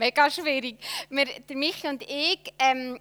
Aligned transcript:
Mega 0.00 0.30
schwierig. 0.30 0.78
Wir, 1.10 1.26
der 1.26 1.56
Michi 1.56 1.86
und 1.86 2.02
ich, 2.04 2.40
ähm, 2.58 2.98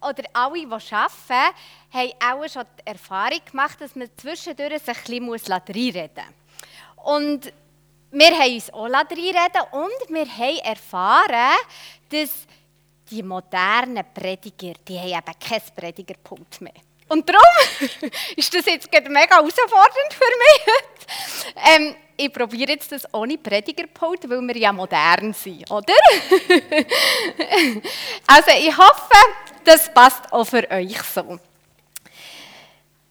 oder 0.00 0.22
alle, 0.32 0.60
die 0.60 0.72
arbeiten, 0.72 1.56
haben 1.92 2.12
auch 2.22 2.48
schon 2.48 2.62
die 2.78 2.86
Erfahrung 2.86 3.40
gemacht, 3.44 3.80
dass 3.80 3.96
man 3.96 4.08
zwischendurch 4.16 4.80
sich 4.80 4.88
ein 4.88 5.28
bisschen 5.32 5.52
reinreden 5.52 6.24
muss. 6.94 7.04
Und 7.04 7.52
wir 8.12 8.38
haben 8.38 8.54
uns 8.54 8.72
auch 8.72 8.84
reinreden 8.84 9.62
und 9.72 10.14
wir 10.14 10.26
haben 10.26 10.58
erfahren, 10.58 11.56
dass 12.08 12.46
die 13.10 13.24
modernen 13.24 14.04
Prediger, 14.14 14.74
die 14.86 14.96
haben 14.96 15.08
eben 15.08 15.38
kein 15.40 15.62
Predigerpunkt 15.74 16.60
mehr. 16.60 16.72
Und 17.08 17.28
darum 17.28 17.42
ist 18.36 18.54
das 18.54 18.64
jetzt 18.64 18.92
mega 18.92 19.34
herausfordernd 19.34 20.12
für 20.12 20.24
mich. 20.38 21.66
ähm, 21.74 21.96
ich 22.20 22.32
probiere 22.32 22.72
jetzt 22.72 22.90
das 22.90 23.06
ohne 23.14 23.38
Predigerpult, 23.38 24.28
weil 24.28 24.40
wir 24.40 24.56
ja 24.56 24.72
modern 24.72 25.32
sind, 25.32 25.70
oder? 25.70 25.94
also 28.26 28.50
ich 28.58 28.76
hoffe, 28.76 29.14
das 29.62 29.94
passt 29.94 30.32
auch 30.32 30.44
für 30.44 30.68
euch 30.68 31.00
so. 31.02 31.38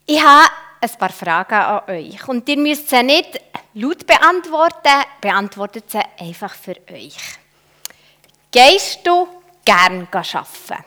Ich 0.06 0.22
habe 0.22 0.52
ein 0.82 0.90
paar 1.00 1.12
Fragen 1.12 1.56
an 1.56 1.90
euch 1.90 2.28
und 2.28 2.50
ihr 2.50 2.58
müsst 2.58 2.90
sie 2.90 3.02
nicht 3.02 3.40
laut 3.76 4.06
beantworten, 4.06 5.06
beantwortet 5.22 5.90
sie 5.90 6.02
einfach 6.20 6.54
für 6.54 6.76
euch. 6.92 7.18
Gehst 8.52 9.00
du 9.06 9.26
gern 9.64 10.06
arbeiten? 10.12 10.84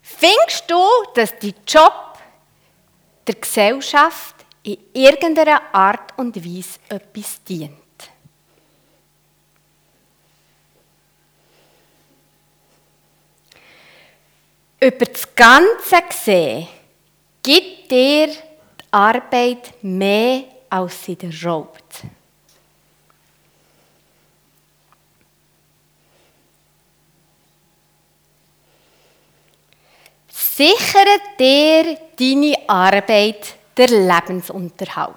Findest 0.00 0.70
du, 0.70 0.82
dass 1.14 1.38
dein 1.38 1.54
Job 1.66 2.18
der 3.26 3.34
Gesellschaft 3.34 4.35
in 4.66 4.78
irgendeiner 4.92 5.62
Art 5.72 6.18
und 6.18 6.36
Weise 6.44 6.80
etwas 6.88 7.42
dient? 7.44 7.72
Über 14.80 15.06
das 15.06 15.34
Ganze 15.34 16.02
gesehen 16.08 16.68
gibt 17.42 17.90
dir 17.90 18.26
die 18.26 18.36
Arbeit 18.90 19.72
mehr, 19.82 20.44
als 20.68 21.04
sie 21.04 21.16
dir 21.16 21.32
raubt. 21.44 22.02
Sichert 30.28 31.38
dir 31.38 31.98
deine 32.18 32.68
Arbeit 32.68 33.55
der 33.76 33.88
Lebensunterhalt? 33.88 35.16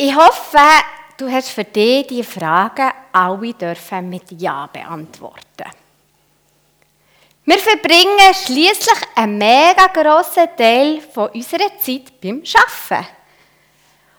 Ich 0.00 0.14
hoffe, 0.14 0.58
du 1.16 1.28
hast 1.30 1.48
für 1.48 1.64
dich 1.64 2.06
die 2.06 2.22
Fragen 2.22 2.92
alle 3.12 3.52
dürfen 3.52 4.08
mit 4.08 4.30
Ja 4.30 4.68
beantworten. 4.72 5.72
Wir 7.44 7.58
verbringen 7.58 8.34
schließlich 8.34 8.98
einen 9.16 9.38
mega 9.38 9.86
grossen 9.86 10.48
Teil 10.56 11.00
von 11.00 11.30
unserer 11.30 11.76
Zeit 11.80 12.20
beim 12.20 12.42
Arbeiten. 12.54 13.08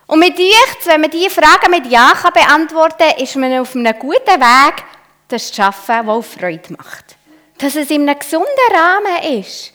Und 0.08 0.18
mit 0.18 0.38
euch, 0.38 0.86
wenn 0.86 1.00
man 1.00 1.10
diese 1.10 1.30
Fragen 1.30 1.70
mit 1.70 1.86
Ja 1.86 2.12
beantworten 2.34 2.98
kann, 2.98 3.22
ist 3.22 3.36
man 3.36 3.60
auf 3.60 3.74
einem 3.74 3.98
guten 3.98 4.40
Weg, 4.40 4.84
das 5.32 5.54
schaffen, 5.54 6.06
was 6.06 6.26
Freude 6.26 6.72
macht. 6.76 7.16
Dass 7.58 7.76
es 7.76 7.90
in 7.90 8.08
einem 8.08 8.18
gesunden 8.18 8.48
Rahmen 8.72 9.40
ist. 9.40 9.72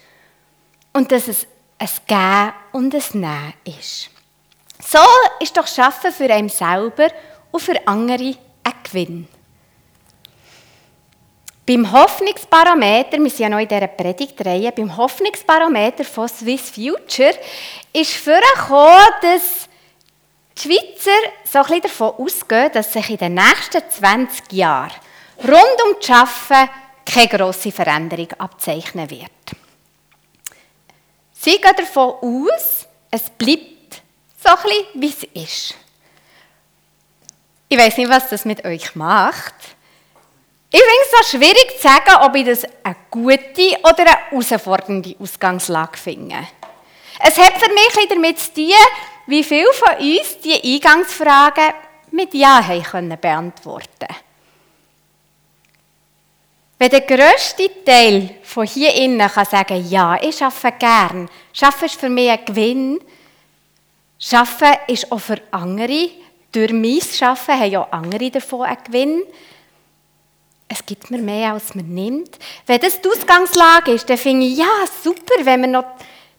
Und 0.94 1.12
dass 1.12 1.28
es 1.28 1.48
ein 1.78 1.90
Gehen 2.08 2.54
und 2.72 2.96
ein 2.96 3.04
Nehmen 3.14 3.54
ist. 3.66 4.10
So 4.88 5.00
ist 5.40 5.56
doch 5.58 5.68
Schaffen 5.68 6.12
für 6.12 6.32
einen 6.32 6.50
selber 6.50 7.08
und 7.52 7.62
für 7.62 7.76
andere 7.88 8.36
ein 8.64 8.74
Gewinn. 8.84 9.28
Beim 11.66 11.92
Hoffnungsbarometer, 11.92 13.18
wir 13.18 13.30
sind 13.30 13.40
ja 13.40 13.50
noch 13.50 13.60
in 13.60 13.68
dieser 13.68 13.88
Predigtreihe, 13.88 14.72
beim 14.72 14.96
Hoffnungsbarometer 14.96 16.04
von 16.04 16.28
Swiss 16.28 16.70
Future 16.70 17.34
ist 17.92 18.14
vorgekommen, 18.14 19.02
dass 19.24 19.68
die 20.58 20.62
Schweizer 20.62 21.12
so 21.44 21.60
ein 21.60 21.66
bisschen 21.66 21.82
davon 21.82 22.14
ausgehen, 22.24 22.72
dass 22.72 22.94
sich 22.94 23.10
in 23.10 23.18
den 23.18 23.34
nächsten 23.34 23.82
20 23.90 24.52
Jahren 24.54 24.92
rund 25.44 25.82
um 25.86 25.96
das 26.00 26.10
Arbeiten 26.10 26.70
keine 27.06 27.28
grosse 27.28 27.72
Veränderung 27.72 28.32
abzeichnen 28.38 29.10
wird. 29.10 29.30
Sie 31.34 31.62
gehen 31.62 31.76
davon 31.78 32.16
aus, 32.22 32.88
es 33.12 33.30
bleibt 33.30 34.02
so 34.44 34.50
bisschen, 34.56 34.86
wie 34.96 35.10
es 35.10 35.50
ist. 35.50 35.76
Ich 37.70 37.78
weiß 37.78 37.98
nicht, 37.98 38.10
was 38.10 38.30
das 38.30 38.46
mit 38.46 38.66
euch 38.66 38.96
macht. 38.96 39.54
Ich 40.72 40.80
finde 40.80 41.04
es 41.04 41.30
so 41.30 41.38
schwierig 41.38 41.78
zu 41.78 41.84
sagen, 41.84 42.24
ob 42.24 42.36
ich 42.36 42.46
das 42.46 42.64
eine 42.84 42.96
gute 43.10 43.78
oder 43.84 44.00
eine 44.00 44.30
herausfordernde 44.32 45.16
Ausgangslage 45.20 45.98
finde. 45.98 46.48
Es 47.20 47.38
hat 47.38 47.54
für 47.54 47.72
mich 47.72 48.10
damit 48.10 48.40
zu 48.40 48.54
tun, 48.54 48.74
wie 49.28 49.44
viele 49.44 49.72
von 49.74 49.98
uns 50.00 50.40
die 50.44 50.76
Eingangsfragen 50.76 51.74
mit 52.12 52.34
Ja 52.34 52.62
beantworten 53.22 54.08
Wenn 56.78 56.90
der 56.90 57.02
grösste 57.02 57.70
Teil 57.86 58.36
von 58.44 58.68
hier 58.68 58.94
innen 58.94 59.30
kann 59.30 59.46
sagen, 59.46 59.88
ja, 59.90 60.22
ich 60.22 60.44
arbeite 60.44 60.78
gern, 60.78 61.30
Arbeiten 61.62 61.86
ist 61.86 62.00
für 62.00 62.10
mich 62.10 62.30
ein 62.30 62.46
Gewinn, 62.46 63.00
Arbeiten 64.32 64.92
ist 64.92 65.12
auch 65.12 65.20
für 65.20 65.42
andere, 65.52 66.10
durch 66.52 66.74
mein 66.74 67.00
Arbeiten 67.22 67.60
haben 67.60 67.72
ja 67.72 67.88
andere 67.92 68.32
davon 68.32 68.64
einen 68.64 68.84
Gewinn, 68.84 69.24
es 70.68 70.86
gibt 70.86 71.12
mir 71.12 71.20
mehr, 71.20 71.54
als 71.54 71.76
man 71.76 71.88
nimmt. 71.88 72.38
Wenn 72.66 72.80
das 72.80 73.00
die 73.00 73.08
Ausgangslage 73.08 73.92
ist, 73.92 74.10
dann 74.10 74.18
finde 74.18 74.48
ich, 74.48 74.58
ja, 74.58 74.66
super, 75.04 75.34
wenn 75.44 75.62
wir 75.62 75.68
noch 75.68 75.86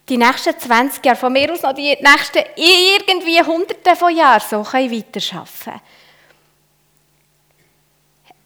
die 0.09 0.17
nächsten 0.17 0.57
20 0.57 1.03
Jahre, 1.03 1.17
von 1.17 1.33
mir 1.33 1.51
aus 1.51 1.61
noch 1.61 1.73
die 1.73 1.95
nächsten 1.95 2.43
irgendwie 2.55 3.41
Hunderte 3.41 3.95
von 3.95 4.15
Jahren 4.15 4.41
so 4.47 4.57
weiterarbeiten 4.63 5.21
können. 5.63 5.81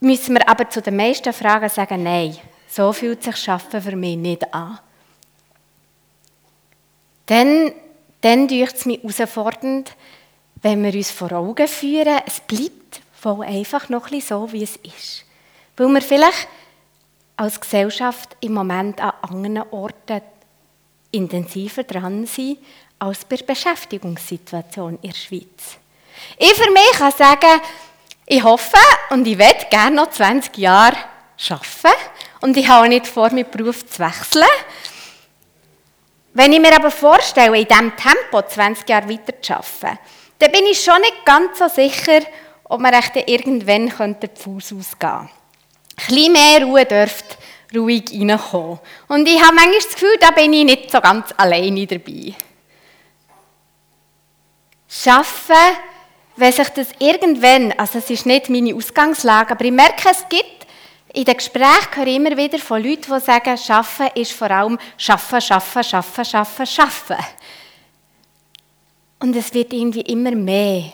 Müssen 0.02 0.34
wir 0.34 0.50
aber 0.50 0.68
zu 0.68 0.82
den 0.82 0.96
meisten 0.96 1.32
Fragen 1.32 1.70
sagen, 1.70 2.02
nein, 2.02 2.36
so 2.68 2.92
fühlt 2.92 3.22
sich 3.24 3.38
Schaffen 3.38 3.82
für 3.82 3.96
mich 3.96 4.18
nicht 4.18 4.52
an. 4.52 4.80
Dann, 7.28 7.72
dann 8.22 8.48
durch 8.48 8.74
es 8.74 8.86
mich 8.88 9.00
herausfordernd, 9.04 9.96
wenn 10.64 10.84
wir 10.84 10.94
uns 10.94 11.12
vor 11.12 11.32
Augen 11.32 11.68
führen, 11.68 12.20
es 12.26 12.40
bleibt 12.40 13.02
voll 13.14 13.46
einfach 13.46 13.90
noch 13.90 14.12
ein 14.12 14.22
so, 14.22 14.52
wie 14.52 14.64
es 14.64 14.76
ist. 14.78 15.24
Weil 15.78 15.88
wir 15.90 16.02
vielleicht 16.02 16.48
als 17.38 17.62
Gesellschaft 17.62 18.36
im 18.42 18.54
Moment 18.54 19.00
an 19.00 19.14
anderen 19.22 19.72
Orten 19.72 20.22
intensiver 21.12 21.84
dran 21.84 22.26
sind 22.26 22.58
als 22.98 23.24
bei 23.26 23.36
der 23.36 23.46
Beschäftigungssituation 23.46 24.98
in 25.02 25.10
der 25.10 25.16
Schweiz. 25.16 25.78
Ich 26.38 26.54
für 26.54 26.72
mich 26.72 26.92
kann 26.94 27.12
sagen, 27.12 27.62
ich 28.32 28.44
hoffe 28.44 28.78
und 29.10 29.28
ich 29.28 29.38
werde 29.38 29.66
gerne 29.70 29.98
noch 29.98 30.10
20 30.10 30.58
Jahre 30.58 30.96
arbeiten 31.50 32.00
und 32.40 32.56
ich 32.56 32.66
habe 32.66 32.88
nicht 32.88 33.06
vor, 33.06 33.30
meinen 33.30 33.52
Beruf 33.52 33.86
zu 33.86 34.00
wechseln. 34.00 34.46
Wenn 36.34 36.54
ich 36.54 36.62
mir 36.62 36.74
aber 36.74 36.92
vorstelle, 36.92 37.60
in 37.60 37.68
diesem 37.68 37.92
Tempo 37.98 38.42
20 38.42 38.88
Jahre 38.88 39.10
weiter 39.10 39.42
zu 39.42 39.54
arbeiten, 39.54 40.00
dann 40.40 40.52
bin 40.54 40.66
ich 40.66 40.82
schon 40.82 41.02
nicht 41.02 41.26
ganz 41.26 41.60
so 41.60 41.68
sicher, 41.68 42.22
ob 42.64 42.80
man 42.80 42.94
irgendwann 43.28 44.18
den 44.22 44.30
Fuß 44.34 44.76
ausgehen 44.80 44.88
könnte. 44.98 45.30
Ein 45.98 46.08
bisschen 46.08 46.32
mehr 46.32 46.66
Ruhe 46.66 46.86
dürfte 46.86 47.36
ruhig 47.76 48.12
reinkommen. 48.14 48.80
Und 49.10 49.28
ich 49.28 49.42
habe 49.42 49.56
manchmal 49.56 49.76
das 49.76 49.94
Gefühl, 49.94 50.18
da 50.22 50.32
bin 50.32 50.54
ich 50.54 50.64
nicht 50.64 50.90
so 50.90 51.02
ganz 51.02 51.34
alleine 51.36 51.86
dabei. 51.86 52.34
Schaffen, 54.88 55.76
wenn 56.36 56.54
sich 56.54 56.70
das 56.70 56.88
irgendwann, 57.00 57.74
also 57.74 58.00
es 58.00 58.10
ist 58.10 58.26
nicht 58.26 58.50
meine 58.50 58.76
Ausgangslage, 58.76 59.52
aber 59.52 59.66
ich 59.66 59.72
merke, 59.72 60.10
es 60.10 60.28
gibt 60.30 60.62
in 61.14 61.26
den 61.26 61.36
Gesprächen 61.36 61.96
höre 61.96 62.08
ich 62.08 62.16
immer 62.16 62.38
wieder 62.38 62.58
von 62.58 62.82
Leuten, 62.82 63.14
die 63.14 63.20
sagen, 63.20 63.58
Schaffen 63.58 64.08
ist 64.16 64.32
vor 64.32 64.50
allem 64.50 64.80
Schaffen, 64.96 65.42
Schaffen, 65.42 65.84
Schaffen, 65.84 66.24
Schaffen, 66.24 66.66
Schaffen. 66.66 67.18
Und 69.20 69.36
es 69.36 69.54
wird 69.54 69.74
irgendwie 69.74 70.02
immer 70.02 70.32
mehr. 70.32 70.94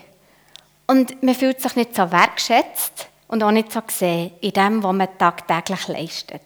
Und 0.88 1.22
man 1.22 1.36
fühlt 1.36 1.62
sich 1.62 1.76
nicht 1.76 1.96
so 1.96 2.12
wertschätzt 2.12 3.08
und 3.28 3.44
auch 3.44 3.52
nicht 3.52 3.72
so 3.72 3.82
gesehen 3.82 4.32
in 4.42 4.52
dem, 4.52 4.82
was 4.82 4.94
man 4.96 5.18
tagtäglich 5.20 5.88
leistet. 5.88 6.42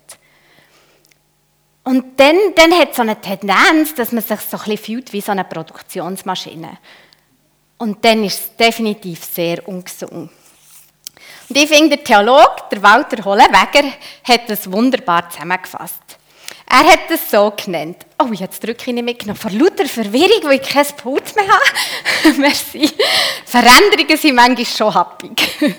Und 1.84 2.20
dann, 2.20 2.36
dann 2.56 2.74
hat 2.74 2.92
es 2.92 2.98
so 2.98 3.02
eine 3.04 3.20
Tendenz, 3.20 3.96
dass 3.96 4.12
man 4.12 4.22
sich 4.22 4.40
so 4.42 4.58
ein 4.58 4.64
bisschen 4.64 4.78
fühlt 4.78 5.14
wie 5.14 5.22
so 5.22 5.32
eine 5.32 5.44
Produktionsmaschine. 5.44 6.78
Und 7.82 8.06
dann 8.06 8.24
ist 8.24 8.40
es 8.40 8.56
definitiv 8.56 9.26
sehr 9.26 9.68
ungesund. 9.68 10.30
Und 11.50 11.58
ich 11.58 11.68
finde, 11.68 11.98
der 11.98 12.04
Theologe, 12.04 12.62
der 12.72 12.84
Walter 12.84 13.26
Hollenweger, 13.26 13.92
hat 14.24 14.48
das 14.48 14.72
wunderbar 14.72 15.28
zusammengefasst. 15.32 16.04
Er 16.70 16.84
hat 16.86 17.10
es 17.10 17.32
so 17.32 17.52
genannt. 17.58 18.06
Oh, 18.22 18.32
jetzt 18.34 18.62
drücke 18.64 18.84
ich 18.86 18.94
nicht 18.94 19.04
mitgenommen. 19.04 19.40
Vor 19.40 19.50
lauter 19.50 19.88
Verwirrung, 19.88 20.44
weil 20.44 20.62
ich 20.62 20.70
kein 20.70 20.86
Pult 20.96 21.36
mehr 21.36 21.48
habe. 21.48 22.38
Merci. 22.38 22.88
Veränderungen 23.46 24.18
sind 24.18 24.36
manchmal 24.36 24.66
schon 24.68 24.94
happig. 24.94 25.42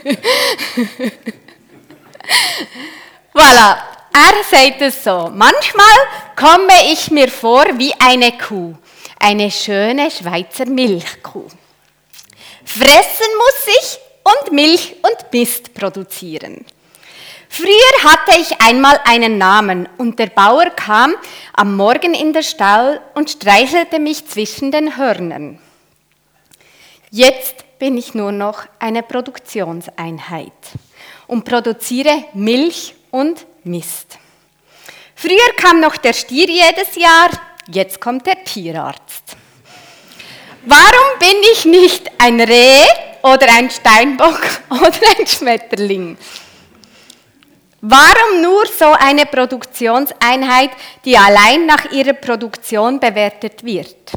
voilà. 3.33 3.79
Er 4.13 4.43
sagt 4.51 4.83
es 4.83 5.05
so. 5.05 5.31
Manchmal 5.33 5.97
komme 6.35 6.93
ich 6.93 7.13
mir 7.13 7.29
vor 7.29 7.67
wie 7.79 7.95
eine 7.95 8.33
Kuh. 8.37 8.75
Eine 9.21 9.53
schöne 9.53 10.11
Schweizer 10.11 10.67
Milchkuh. 10.67 11.47
Fressen 12.65 13.33
muss 13.39 13.77
ich 13.81 13.99
und 14.25 14.53
Milch 14.53 14.95
und 15.03 15.33
Mist 15.33 15.75
produzieren. 15.75 16.65
Früher 17.49 18.05
hatte 18.05 18.41
ich 18.41 18.61
einmal 18.63 18.99
einen 19.05 19.37
Namen 19.37 19.87
und 19.99 20.19
der 20.19 20.29
Bauer 20.29 20.71
kam 20.71 21.15
am 21.53 21.77
Morgen 21.77 22.15
in 22.15 22.33
den 22.33 22.43
Stall 22.43 23.01
und 23.15 23.29
streichelte 23.29 23.99
mich 23.99 24.27
zwischen 24.27 24.71
den 24.71 24.97
Hörnern. 24.97 25.59
Jetzt 27.11 27.79
bin 27.79 27.99
ich 27.99 28.15
nur 28.15 28.33
noch 28.33 28.65
eine 28.79 29.03
Produktionseinheit 29.03 30.53
und 31.27 31.45
produziere 31.45 32.25
Milch 32.33 32.95
und 33.11 33.45
Mist. 33.65 34.19
Früher 35.15 35.53
kam 35.59 35.81
noch 35.81 35.99
der 35.99 36.15
Stier 36.15 36.49
jedes 36.49 36.97
Jahr, 36.97 37.29
jetzt 37.69 38.01
kommt 38.01 38.27
der 38.27 38.43
Tierarzt. 38.45 39.37
Warum 40.65 41.19
bin 41.19 41.43
ich 41.53 41.65
nicht 41.65 42.09
ein 42.19 42.41
Reh 42.41 42.87
oder 43.23 43.53
ein 43.53 43.69
Steinbock 43.69 44.41
oder 44.71 45.01
ein 45.19 45.27
Schmetterling? 45.27 46.17
Warum 47.81 48.43
nur 48.43 48.65
so 48.67 48.93
eine 48.93 49.27
Produktionseinheit, 49.27 50.71
die 51.05 51.19
allein 51.19 51.67
nach 51.67 51.91
ihrer 51.91 52.13
Produktion 52.13 53.01
bewertet 53.01 53.65
wird? 53.65 54.13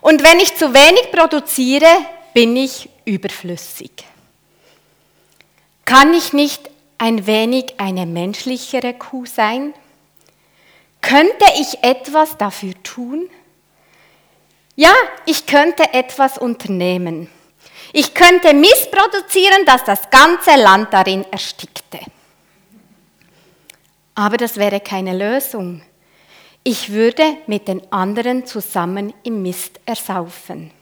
Und 0.00 0.22
wenn 0.24 0.40
ich 0.40 0.56
zu 0.56 0.72
wenig 0.72 1.12
produziere, 1.12 1.94
bin 2.32 2.56
ich 2.56 2.88
überflüssig. 3.04 3.92
Kann 5.84 6.14
ich 6.14 6.32
nicht 6.32 6.70
ein 6.96 7.26
wenig 7.26 7.74
eine 7.76 8.06
menschlichere 8.06 8.94
Kuh 8.94 9.26
sein? 9.26 9.74
Könnte 11.02 11.44
ich 11.60 11.84
etwas 11.84 12.38
dafür 12.38 12.72
tun? 12.82 13.28
Ja, 14.82 14.94
ich 15.26 15.46
könnte 15.46 15.94
etwas 15.94 16.38
unternehmen. 16.38 17.28
Ich 17.92 18.14
könnte 18.14 18.52
Mist 18.52 18.90
produzieren, 18.90 19.64
dass 19.64 19.84
das 19.84 20.10
ganze 20.10 20.60
Land 20.60 20.92
darin 20.92 21.24
erstickte. 21.30 22.00
Aber 24.16 24.36
das 24.38 24.56
wäre 24.56 24.80
keine 24.80 25.16
Lösung. 25.16 25.82
Ich 26.64 26.90
würde 26.90 27.22
mit 27.46 27.68
den 27.68 27.92
anderen 27.92 28.44
zusammen 28.44 29.14
im 29.22 29.40
Mist 29.42 29.78
ersaufen. 29.86 30.72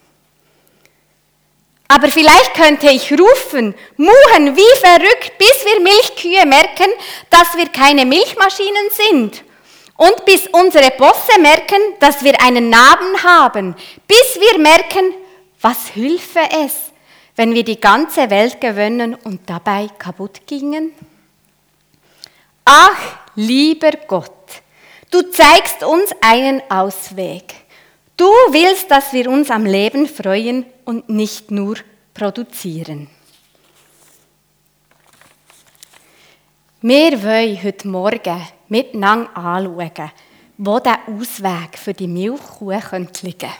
Aber 1.87 2.07
vielleicht 2.07 2.55
könnte 2.55 2.89
ich 2.89 3.11
rufen, 3.11 3.75
muhen 3.97 4.57
wie 4.57 4.79
verrückt, 4.79 5.37
bis 5.37 5.63
wir 5.63 5.79
Milchkühe 5.79 6.47
merken, 6.47 6.89
dass 7.29 7.55
wir 7.55 7.67
keine 7.67 8.07
Milchmaschinen 8.07 8.89
sind 8.89 9.43
und 10.01 10.25
bis 10.25 10.47
unsere 10.47 10.89
Bosse 10.97 11.39
merken, 11.39 11.79
dass 11.99 12.23
wir 12.23 12.41
einen 12.41 12.71
Namen 12.71 13.23
haben, 13.23 13.75
bis 14.07 14.39
wir 14.39 14.57
merken, 14.57 15.13
was 15.61 15.93
hülfe 15.95 16.39
es, 16.65 16.91
wenn 17.35 17.53
wir 17.53 17.63
die 17.63 17.79
ganze 17.79 18.31
Welt 18.31 18.59
gewöhnen 18.59 19.13
und 19.13 19.47
dabei 19.47 19.89
kaputt 19.99 20.41
gingen? 20.47 20.91
Ach, 22.65 22.97
lieber 23.35 23.91
Gott, 24.07 24.63
du 25.11 25.21
zeigst 25.29 25.83
uns 25.83 26.09
einen 26.19 26.63
Ausweg. 26.67 27.53
Du 28.17 28.25
willst, 28.49 28.89
dass 28.89 29.13
wir 29.13 29.29
uns 29.29 29.51
am 29.51 29.67
Leben 29.67 30.07
freuen 30.07 30.65
und 30.83 31.09
nicht 31.09 31.51
nur 31.51 31.75
produzieren. 32.15 33.07
Wir 36.81 37.21
wollen 37.23 37.63
heute 37.63 37.87
Morgen 37.87 38.41
miteinander 38.71 39.35
anschauen, 39.35 40.11
wo 40.57 40.79
der 40.79 40.99
Ausweg 41.07 41.77
für 41.77 41.93
die 41.93 42.07
Milchkuh 42.07 42.79
könnte 42.79 43.25
liegen 43.25 43.51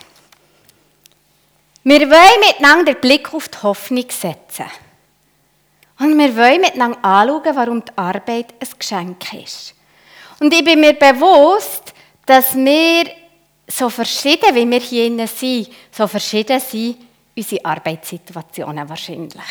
Wir 1.83 2.09
wollen 2.09 2.39
miteinander 2.47 2.93
den 2.93 3.01
Blick 3.01 3.33
auf 3.33 3.49
die 3.49 3.57
Hoffnung 3.61 4.05
setzen. 4.09 4.65
Und 5.99 6.17
wir 6.17 6.35
wollen 6.35 6.61
miteinander 6.61 7.03
anschauen, 7.03 7.55
warum 7.55 7.85
die 7.85 7.97
Arbeit 7.97 8.53
ein 8.59 8.67
Geschenk 8.79 9.33
ist. 9.33 9.75
Und 10.39 10.53
ich 10.53 10.63
bin 10.63 10.79
mir 10.79 10.93
bewusst, 10.93 11.93
dass 12.25 12.55
wir 12.55 13.05
so 13.67 13.89
verschieden, 13.89 14.55
wie 14.55 14.69
wir 14.69 14.79
hier 14.79 15.27
sind, 15.27 15.69
so 15.91 16.07
verschieden 16.07 16.59
sind 16.59 16.97
unsere 17.35 17.65
Arbeitssituationen 17.65 18.87
wahrscheinlich. 18.87 19.41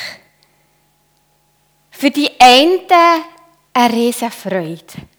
Für 1.91 2.11
die 2.11 2.31
einen 2.39 2.81
eine 3.73 3.95
riesige 3.95 4.31
Freude. 4.31 5.10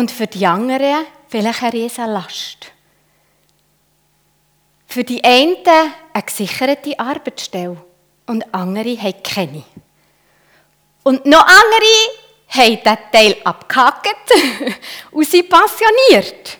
Und 0.00 0.10
für 0.10 0.26
die 0.26 0.46
anderen 0.46 1.04
vielleicht 1.28 1.62
eine 1.62 1.72
riesige 1.74 2.06
Last. 2.06 2.72
Für 4.86 5.04
die 5.04 5.22
einen 5.22 5.58
eine 5.66 6.22
gesicherte 6.24 6.98
Arbeitsstelle 6.98 7.76
und 8.24 8.54
andere 8.54 8.96
haben 8.96 9.22
keine. 9.22 9.62
Und 11.02 11.26
noch 11.26 11.46
andere 11.46 11.92
haben 12.48 12.76
diesen 12.76 12.98
Teil 13.12 13.36
abgehackt 13.44 14.32
und 15.10 15.28
sind 15.28 15.50
pensioniert. 15.50 16.56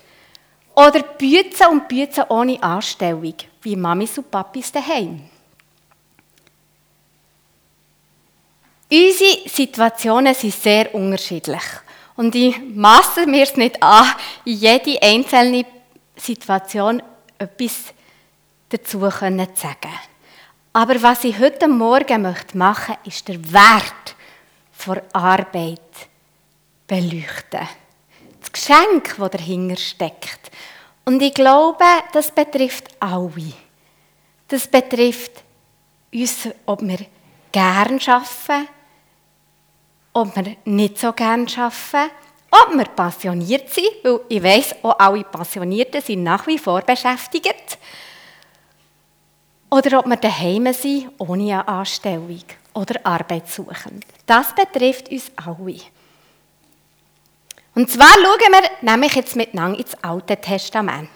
Oder 0.74 1.02
büzen 1.02 1.66
und 1.68 1.88
büzen 1.88 2.24
ohne 2.28 2.62
Anstellung, 2.62 3.34
wie 3.62 3.74
Mamis 3.74 4.18
und 4.18 4.30
Papis 4.30 4.70
daheim. 4.70 5.30
Unsere 8.92 9.48
Situationen 9.48 10.34
sind 10.34 10.52
sehr 10.52 10.94
unterschiedlich. 10.94 11.62
Und 12.20 12.34
ich 12.34 12.54
masse 12.74 13.26
mir 13.26 13.44
es 13.44 13.56
nicht 13.56 13.82
an, 13.82 14.06
in 14.44 14.52
jede 14.52 15.00
einzelne 15.00 15.64
Situation 16.14 17.02
etwas 17.38 17.94
dazu 18.68 18.98
zu 18.98 19.08
sagen. 19.08 19.98
Aber 20.74 21.00
was 21.00 21.24
ich 21.24 21.38
heute 21.38 21.66
Morgen 21.66 22.20
machen 22.20 22.58
möchte, 22.58 22.98
ist 23.08 23.26
der 23.26 23.42
Wert 23.50 24.16
der 24.86 25.02
Arbeit 25.14 25.80
beleuchten. 26.86 27.66
Das 28.38 28.52
Geschenk, 28.52 29.16
das 29.16 29.30
dahinter 29.30 29.78
steckt. 29.78 30.50
Und 31.06 31.22
ich 31.22 31.32
glaube, 31.32 31.86
das 32.12 32.32
betrifft 32.32 32.88
alle. 33.00 33.54
Das 34.46 34.68
betrifft 34.68 35.42
uns, 36.12 36.50
ob 36.66 36.82
wir 36.82 36.98
gern 37.50 37.98
arbeiten 37.98 38.68
ob 40.12 40.34
wir 40.36 40.56
nicht 40.64 40.98
so 40.98 41.12
gerne 41.12 41.46
arbeiten, 41.56 42.10
ob 42.50 42.74
wir 42.76 42.84
passioniert 42.84 43.70
sind, 43.70 43.88
weil 44.02 44.20
ich 44.28 44.42
weiss, 44.42 44.74
auch 44.82 44.98
alle 44.98 45.24
Passionierten 45.24 46.02
sind 46.02 46.22
nach 46.22 46.46
wie 46.46 46.58
vor 46.58 46.82
beschäftigt, 46.82 47.78
oder 49.70 50.00
ob 50.00 50.06
wir 50.06 50.16
daheim 50.16 50.72
sind, 50.72 51.10
ohne 51.18 51.54
eine 51.54 51.68
Anstellung 51.68 52.42
oder 52.74 53.00
Arbeit 53.04 53.48
suchen. 53.48 54.00
Das 54.26 54.54
betrifft 54.54 55.08
uns 55.10 55.30
alle. 55.36 55.80
Und 57.74 57.88
zwar 57.88 58.14
schauen 58.14 58.52
wir 58.52 58.70
nämlich 58.80 59.14
jetzt 59.14 59.36
miteinander 59.36 59.78
ins 59.78 59.94
Alte 60.02 60.36
Testament. 60.36 61.08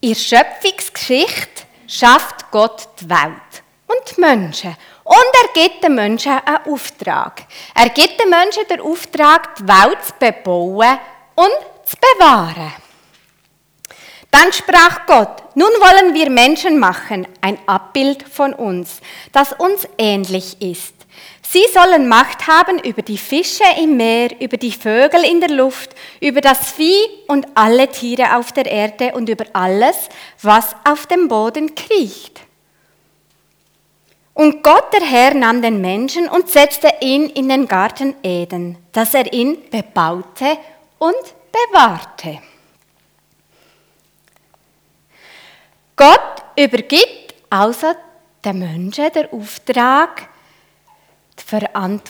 In 0.00 0.10
der 0.10 0.16
Schöpfungsgeschichte 0.16 1.64
schafft 1.86 2.50
Gott 2.50 2.86
die 3.00 3.08
Welt 3.08 3.62
und 3.86 4.16
die 4.16 4.20
Menschen. 4.20 4.76
Und 5.04 5.16
er 5.42 5.48
gibt 5.52 5.84
den 5.84 5.94
Menschen 5.94 6.32
einen 6.32 6.66
Auftrag. 6.66 7.42
Er 7.74 7.90
gibt 7.90 8.18
den 8.18 8.30
Menschen 8.30 8.66
den 8.68 8.80
Auftrag, 8.80 9.54
die 9.56 9.68
Welt 9.68 10.02
zu 10.02 10.14
bebauen 10.18 10.98
und 11.34 11.52
zu 11.84 11.96
bewahren. 11.96 12.72
Dann 14.30 14.52
sprach 14.52 15.06
Gott, 15.06 15.54
nun 15.54 15.68
wollen 15.68 16.14
wir 16.14 16.28
Menschen 16.28 16.80
machen, 16.80 17.28
ein 17.40 17.58
Abbild 17.66 18.26
von 18.28 18.52
uns, 18.52 19.00
das 19.30 19.52
uns 19.52 19.86
ähnlich 19.96 20.60
ist. 20.60 20.94
Sie 21.48 21.64
sollen 21.72 22.08
Macht 22.08 22.48
haben 22.48 22.80
über 22.80 23.02
die 23.02 23.18
Fische 23.18 23.62
im 23.80 23.96
Meer, 23.96 24.30
über 24.40 24.56
die 24.56 24.72
Vögel 24.72 25.22
in 25.24 25.40
der 25.40 25.50
Luft, 25.50 25.90
über 26.20 26.40
das 26.40 26.72
Vieh 26.72 27.06
und 27.28 27.46
alle 27.54 27.88
Tiere 27.88 28.36
auf 28.36 28.50
der 28.50 28.66
Erde 28.66 29.12
und 29.14 29.28
über 29.28 29.44
alles, 29.52 30.08
was 30.42 30.74
auf 30.84 31.06
dem 31.06 31.28
Boden 31.28 31.74
kriecht. 31.76 32.40
Und 34.34 34.64
Gott 34.64 34.92
der 34.92 35.06
Herr 35.06 35.32
nahm 35.32 35.62
den 35.62 35.80
Menschen 35.80 36.28
und 36.28 36.50
setzte 36.50 36.92
ihn 37.00 37.28
in 37.30 37.48
den 37.48 37.68
Garten 37.68 38.16
Eden, 38.22 38.76
dass 38.90 39.14
er 39.14 39.32
ihn 39.32 39.70
bebaute 39.70 40.58
und 40.98 41.34
bewahrte. 41.52 42.40
Gott 45.94 46.42
übergibt 46.56 47.34
also 47.48 47.94
den 48.44 48.58
Menschen 48.58 49.12
den 49.12 49.30
Auftrag, 49.30 50.28
eine 51.74 52.00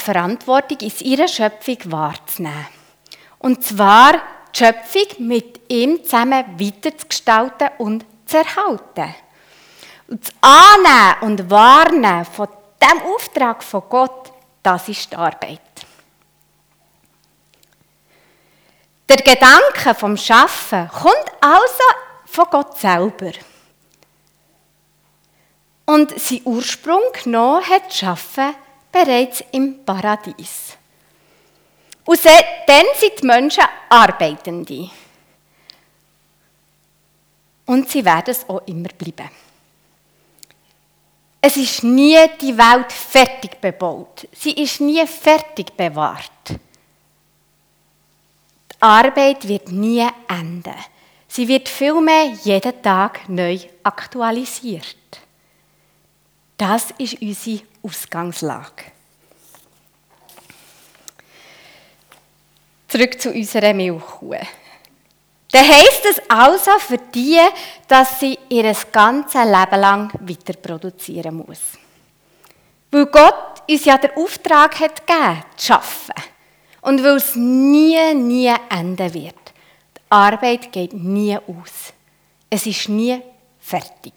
Verantwortung 0.00 0.78
in 0.80 0.92
ihrer 1.00 1.28
Schöpfung 1.28 1.78
wahrzunehmen. 1.84 2.66
Und 3.38 3.64
zwar 3.64 4.14
die 4.14 4.58
Schöpfung 4.58 5.26
mit 5.28 5.60
ihm 5.68 6.02
zusammen 6.02 6.44
weiterzugestalten 6.58 7.68
und 7.78 8.04
zu 8.26 8.38
erhalten. 8.38 9.14
Und 10.08 10.24
das 10.24 10.34
Annehmen 10.40 11.22
und 11.22 11.50
Wahrnehmen 11.50 12.24
von 12.24 12.48
diesem 12.82 13.02
Auftrag 13.02 13.62
von 13.62 13.82
Gott, 13.88 14.32
das 14.62 14.88
ist 14.88 15.12
die 15.12 15.16
Arbeit. 15.16 15.60
Der 19.08 19.18
Gedanke 19.18 19.94
vom 19.94 20.16
Schaffen 20.16 20.88
kommt 20.88 21.32
also 21.40 21.84
von 22.26 22.46
Gott 22.50 22.78
selber. 22.78 23.32
Und 25.86 26.18
sein 26.20 26.42
Ursprung 26.44 27.00
genommen 27.22 27.66
hat 27.66 27.92
Schaffen 27.92 28.54
bereits 28.92 29.42
im 29.52 29.84
Paradies. 29.84 30.76
Und 32.04 32.24
dann 32.24 32.84
sind 32.98 33.22
die 33.22 33.26
Menschen 33.26 33.64
Arbeitende. 33.88 34.90
Und 37.66 37.88
sie 37.90 38.04
werden 38.04 38.30
es 38.30 38.48
auch 38.48 38.62
immer 38.66 38.88
bleiben. 38.88 39.30
Es 41.40 41.56
ist 41.56 41.84
nie 41.84 42.18
die 42.40 42.56
Welt 42.56 42.92
fertig 42.92 43.60
bebaut. 43.60 44.26
Sie 44.32 44.52
ist 44.52 44.80
nie 44.80 45.06
fertig 45.06 45.72
bewahrt. 45.76 46.50
Die 46.50 46.56
Arbeit 48.80 49.46
wird 49.46 49.70
nie 49.70 50.06
enden. 50.28 50.74
Sie 51.28 51.46
wird 51.46 51.68
vielmehr 51.68 52.32
jeden 52.42 52.82
Tag 52.82 53.28
neu 53.28 53.58
aktualisiert. 53.82 54.96
Das 56.56 56.90
ist 56.98 57.22
unsere 57.22 57.62
Ausgangslage. 57.82 58.84
Zurück 62.88 63.20
zu 63.20 63.30
unserer 63.30 63.74
Milchkuh. 63.74 64.34
Dann 65.50 65.66
heisst 65.66 66.04
es 66.04 66.20
also 66.28 66.72
für 66.78 66.98
die, 66.98 67.40
dass 67.86 68.20
sie 68.20 68.38
ihr 68.50 68.74
ganzes 68.92 69.44
Leben 69.44 69.80
lang 69.80 70.12
weiter 70.20 70.52
produzieren 70.54 71.36
muss. 71.36 71.60
Weil 72.90 73.06
Gott 73.06 73.62
uns 73.68 73.84
ja 73.84 73.96
den 73.96 74.10
Auftrag 74.16 74.78
hat 74.80 75.06
gegeben, 75.06 75.42
zu 75.56 75.74
arbeiten. 75.74 76.30
Und 76.82 77.02
weil 77.02 77.16
es 77.16 77.34
nie, 77.34 78.14
nie 78.14 78.52
enden 78.68 79.14
wird. 79.14 79.34
Die 79.96 80.00
Arbeit 80.10 80.70
geht 80.70 80.92
nie 80.92 81.36
aus. 81.36 81.92
Es 82.50 82.66
ist 82.66 82.88
nie 82.88 83.20
fertig. 83.60 84.14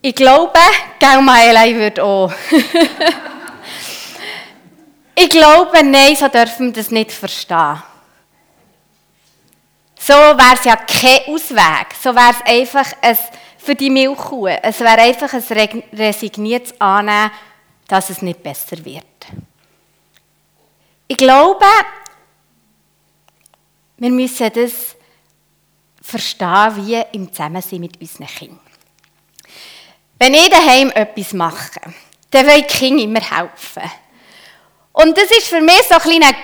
Ich 0.00 0.14
glaube, 0.14 0.60
Gaumeilei 1.00 1.74
wird 1.74 1.98
auch. 2.00 2.32
ich 5.18 5.30
glaube, 5.30 5.82
nein, 5.82 6.14
so 6.14 6.28
dürfen 6.28 6.66
wir 6.66 6.72
das 6.74 6.90
nicht 6.90 7.10
verstehen. 7.10 7.82
So 9.98 10.12
wäre 10.12 10.54
es 10.54 10.64
ja 10.64 10.76
kein 10.76 11.34
Ausweg. 11.34 11.94
So 12.00 12.14
wäre 12.14 12.32
es 12.32 12.42
einfach 12.44 12.92
ein, 13.00 13.18
für 13.56 13.74
die 13.74 13.88
Milchkuh. 13.88 14.46
Es 14.46 14.78
wäre 14.80 15.00
einfach 15.00 15.32
ein 15.32 15.82
resigniertes 15.92 16.78
Annehmen, 16.78 17.30
dass 17.88 18.10
es 18.10 18.20
nicht 18.20 18.42
besser 18.42 18.84
wird. 18.84 19.04
Ich 21.08 21.16
glaube, 21.16 21.64
wir 23.96 24.10
müssen 24.10 24.52
das 24.52 24.96
verstehen, 26.02 26.86
wie 26.86 27.02
im 27.12 27.32
Zusammensein 27.32 27.80
mit 27.80 27.98
unseren 27.98 28.26
Kindern. 28.26 28.60
Wenn 30.18 30.34
ich 30.34 30.50
daheim 30.50 30.90
etwas 30.90 31.32
mache, 31.32 31.80
dann 32.30 32.46
will 32.46 32.60
ich 32.60 32.66
Kinder 32.66 33.02
immer 33.02 33.20
helfen. 33.20 33.90
Und 34.96 35.14
das 35.14 35.30
ist 35.30 35.48
für 35.48 35.60
mich 35.60 35.82
so 35.88 35.96
eine 35.96 36.00
kleine 36.00 36.36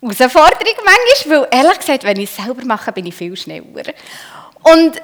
Herausforderung 0.00 0.84
manchmal, 0.84 1.40
weil 1.40 1.48
ehrlich 1.50 1.78
gesagt, 1.80 2.04
wenn 2.04 2.20
ich 2.20 2.30
es 2.30 2.36
selber 2.36 2.64
mache, 2.64 2.92
bin 2.92 3.06
ich 3.06 3.14
viel 3.14 3.36
schneller. 3.36 3.92
Und 4.62 5.02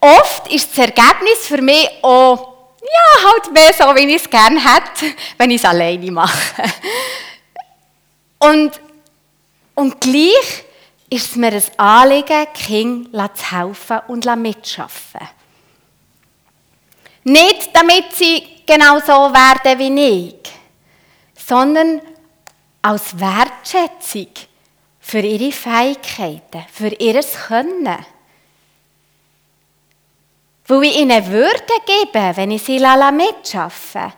oft 0.00 0.50
ist 0.50 0.70
das 0.70 0.78
Ergebnis 0.78 1.46
für 1.46 1.60
mich 1.60 1.90
auch, 2.00 2.54
ja, 2.80 3.30
halt 3.30 3.52
mehr 3.52 3.74
so, 3.74 3.84
wie 3.94 4.14
ich 4.14 4.22
es 4.22 4.30
gerne 4.30 4.58
hätte, 4.58 5.14
wenn 5.36 5.50
ich 5.50 5.62
es 5.62 5.68
alleine 5.68 6.10
mache. 6.10 6.62
Und, 8.38 8.80
und 9.74 10.00
gleich 10.00 10.64
ist 11.10 11.30
es 11.32 11.36
mir 11.36 11.52
ein 11.52 11.62
Anliegen, 11.76 12.46
Kinder 12.54 13.34
zu 13.34 13.50
helfen 13.50 14.00
und 14.08 14.24
mitzuarbeiten. 14.24 15.28
Nicht, 17.24 17.68
damit 17.74 18.14
sie 18.14 18.62
genau 18.64 19.00
so 19.00 19.30
werden 19.34 19.78
wie 19.78 20.28
ich, 20.28 20.57
sondern 21.48 22.02
als 22.82 23.18
Wertschätzung 23.18 24.28
für 25.00 25.20
ihre 25.20 25.50
Fähigkeiten, 25.50 26.64
für 26.70 26.88
ihr 26.88 27.20
Können. 27.22 28.04
Wo 30.66 30.82
ich 30.82 30.98
ihnen 30.98 31.26
Würde 31.28 31.62
gebe, 31.86 32.36
wenn 32.36 32.50
ich 32.50 32.62
sie 32.62 32.78
mitarbeite. 32.78 34.12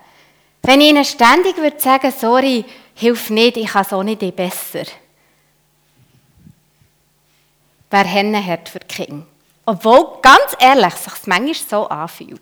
Wenn 0.63 0.81
ich 0.81 0.89
ihnen 0.89 1.05
ständig 1.05 1.57
würde 1.57 1.79
sagen, 1.79 2.13
sorry, 2.17 2.65
hilf 2.95 3.31
nicht, 3.31 3.57
ich 3.57 3.69
kann 3.69 3.85
so 3.85 4.03
nicht 4.03 4.35
besser. 4.35 4.83
Wäre 7.89 8.09
Hennenherd 8.09 8.69
für 8.69 8.81
die 8.81 8.87
Kinder. 8.87 9.27
Obwohl, 9.67 10.19
ganz 10.21 10.57
ehrlich, 10.59 10.95
sich 10.95 11.27
manchmal 11.27 11.55
so 11.55 11.89
anfühlt. 11.89 12.41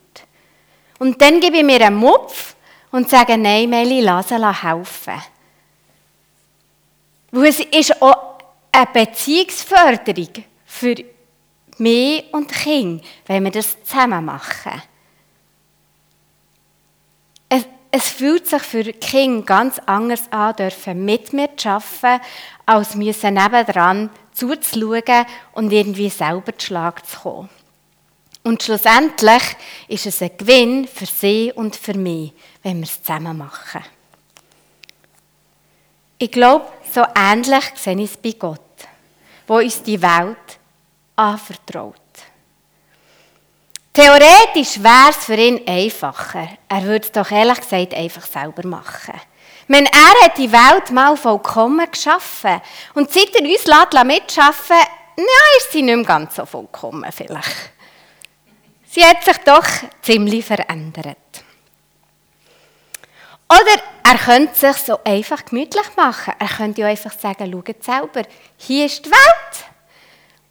Und 0.97 1.21
dann 1.21 1.39
gebe 1.39 1.57
ich 1.57 1.63
mir 1.63 1.85
einen 1.85 1.95
Mupf 1.95 2.55
und 2.91 3.09
sage, 3.09 3.37
nein, 3.37 3.69
Meli, 3.69 4.01
lass 4.01 4.31
helfen. 4.31 5.21
Weil 7.31 7.45
es 7.45 7.59
ist 7.59 8.01
auch 8.01 8.39
eine 8.71 8.87
Beziehungsförderung 8.91 10.45
für 10.65 10.95
mich 11.77 12.25
und 12.33 12.51
Kind, 12.51 13.03
wenn 13.25 13.43
wir 13.43 13.51
das 13.51 13.77
zusammen 13.83 14.25
machen. 14.25 14.81
Es, 17.47 17.65
es 17.91 18.09
fühlt 18.09 18.47
sich 18.47 18.61
für 18.61 18.83
Kind 18.83 19.45
ganz 19.45 19.79
anders 19.85 20.31
an, 20.31 20.55
dürfen 20.55 21.05
mit 21.05 21.33
mir 21.33 21.55
zu 21.55 21.69
arbeiten, 21.69 22.23
als 22.65 22.95
müssen 22.95 23.35
nebendran 23.35 24.09
zuzuschauen 24.33 25.25
und 25.53 25.71
irgendwie 25.71 26.09
selber 26.09 26.57
zu 26.57 26.67
Schlag 26.67 27.05
zu 27.05 27.19
kommen. 27.19 27.49
Und 28.43 28.63
schlussendlich 28.63 29.43
ist 29.87 30.05
es 30.05 30.21
ein 30.21 30.31
Gewinn 30.37 30.87
für 30.87 31.05
sie 31.05 31.51
und 31.53 31.75
für 31.75 31.93
mich, 31.93 32.33
wenn 32.63 32.77
wir 32.77 32.83
es 32.83 33.01
zusammen 33.01 33.37
machen. 33.37 33.83
Ich 36.17 36.31
glaube, 36.31 36.67
so 36.93 37.05
ähnlich 37.15 37.63
sehe 37.75 37.95
ich 37.95 38.11
es 38.11 38.17
bei 38.17 38.31
Gott, 38.33 38.59
wo 39.47 39.57
uns 39.57 39.81
die 39.81 40.01
Welt 40.01 40.59
anvertraut. 41.15 41.95
Theoretisch 43.93 44.81
wäre 44.81 45.09
es 45.09 45.17
für 45.17 45.35
ihn 45.35 45.67
einfacher. 45.67 46.49
Er 46.67 46.83
würde 46.83 47.05
es 47.05 47.11
doch 47.11 47.31
ehrlich 47.31 47.59
gesagt 47.59 47.93
einfach 47.93 48.25
selber 48.25 48.67
machen. 48.67 49.19
Wenn 49.67 49.85
er 49.85 50.23
hat 50.23 50.37
die 50.37 50.51
Welt 50.51 50.91
mal 50.91 51.15
vollkommen 51.15 51.89
geschaffen 51.89 52.61
und 52.95 53.11
seit 53.11 53.35
er 53.35 53.41
uns 53.41 53.65
lässt, 53.65 53.93
ja, 55.19 55.57
ist 55.57 55.71
sie 55.71 55.81
nicht 55.81 55.95
mehr 55.95 56.05
ganz 56.05 56.35
so 56.35 56.45
vollkommen 56.45 57.11
vielleicht. 57.11 57.71
Sie 58.89 59.03
hat 59.03 59.23
sich 59.23 59.37
doch 59.39 59.67
ziemlich 60.01 60.45
verändert. 60.45 61.17
Oder 63.51 63.81
er 64.03 64.17
könnte 64.17 64.55
sich 64.55 64.77
so 64.77 64.99
einfach 65.03 65.43
gemütlich 65.43 65.95
machen. 65.97 66.33
Er 66.37 66.47
könnte 66.47 66.81
ja 66.81 66.87
einfach 66.87 67.13
sagen, 67.13 67.51
schaut 67.51 67.83
selber, 67.83 68.23
hier 68.57 68.85
ist 68.85 69.05
die 69.05 69.09
Welt. 69.09 69.65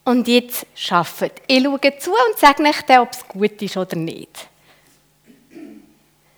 Und 0.04 0.26
jetzt 0.26 0.66
arbeitet. 0.90 1.42
Ich 1.46 1.62
schaue 1.62 1.98
zu 1.98 2.10
und 2.10 2.38
sage 2.38 2.62
nicht, 2.62 2.90
ob 2.90 3.12
es 3.12 3.28
gut 3.28 3.62
ist 3.62 3.76
oder 3.76 3.96
nicht. 3.96 4.48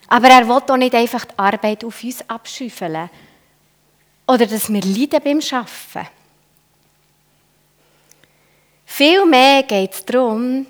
Aber 0.09 0.29
er 0.29 0.47
will 0.47 0.61
doch 0.67 0.77
nicht 0.77 0.95
einfach 0.95 1.25
die 1.25 1.39
Arbeit 1.39 1.85
auf 1.85 2.03
uns 2.03 2.29
abschüffeln. 2.29 3.09
Oder 4.27 4.47
dass 4.47 4.73
wir 4.73 4.83
leiden 4.83 5.21
beim 5.23 5.41
Arbeiten. 5.53 6.09
Vielmehr 8.85 9.63
geht 9.63 9.95
es 9.95 10.05
darum, 10.05 10.67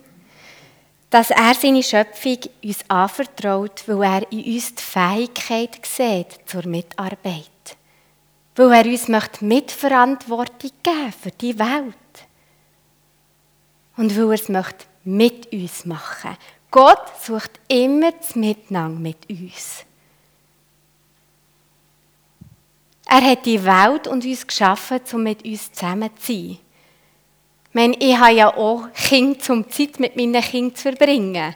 dass 1.10 1.30
er 1.30 1.54
seine 1.54 1.82
Schöpfung 1.82 2.38
uns 2.62 2.88
anvertraut, 2.88 3.82
weil 3.86 4.02
er 4.04 4.32
in 4.32 4.54
uns 4.54 4.74
die 4.76 4.82
Fähigkeit 4.82 5.84
sieht 5.84 6.38
zur 6.46 6.66
Mitarbeit. 6.66 7.76
Weil 8.54 8.72
er 8.72 8.90
uns 8.90 9.08
möchte 9.08 9.44
Mitverantwortung 9.44 10.70
geben 10.82 11.12
für 11.20 11.30
die 11.32 11.58
Welt. 11.58 11.94
Und 13.96 14.16
weil 14.16 14.28
er 14.28 14.34
es 14.34 14.48
möchte 14.48 14.86
mit 15.04 15.52
uns 15.52 15.84
machen. 15.84 16.36
Gott 16.70 17.10
sucht 17.20 17.58
immer 17.66 18.12
das 18.12 18.36
Miteinander 18.36 19.00
mit 19.00 19.28
uns. 19.28 19.84
Er 23.06 23.22
hat 23.22 23.44
die 23.44 23.64
Welt 23.64 24.06
und 24.06 24.24
uns 24.24 24.46
geschaffen, 24.46 25.00
um 25.12 25.24
mit 25.24 25.44
uns 25.44 25.72
zusammen 25.72 26.10
zu 26.16 26.32
sein. 26.32 26.58
Ich, 27.70 27.74
meine, 27.74 27.96
ich 28.00 28.18
habe 28.18 28.32
ja 28.32 28.56
auch 28.56 28.92
Kinder, 28.92 29.52
um 29.52 29.70
Zeit 29.70 30.00
mit 30.00 30.16
meinen 30.16 30.42
Kindern 30.42 30.74
zu 30.74 30.82
verbringen. 30.82 31.54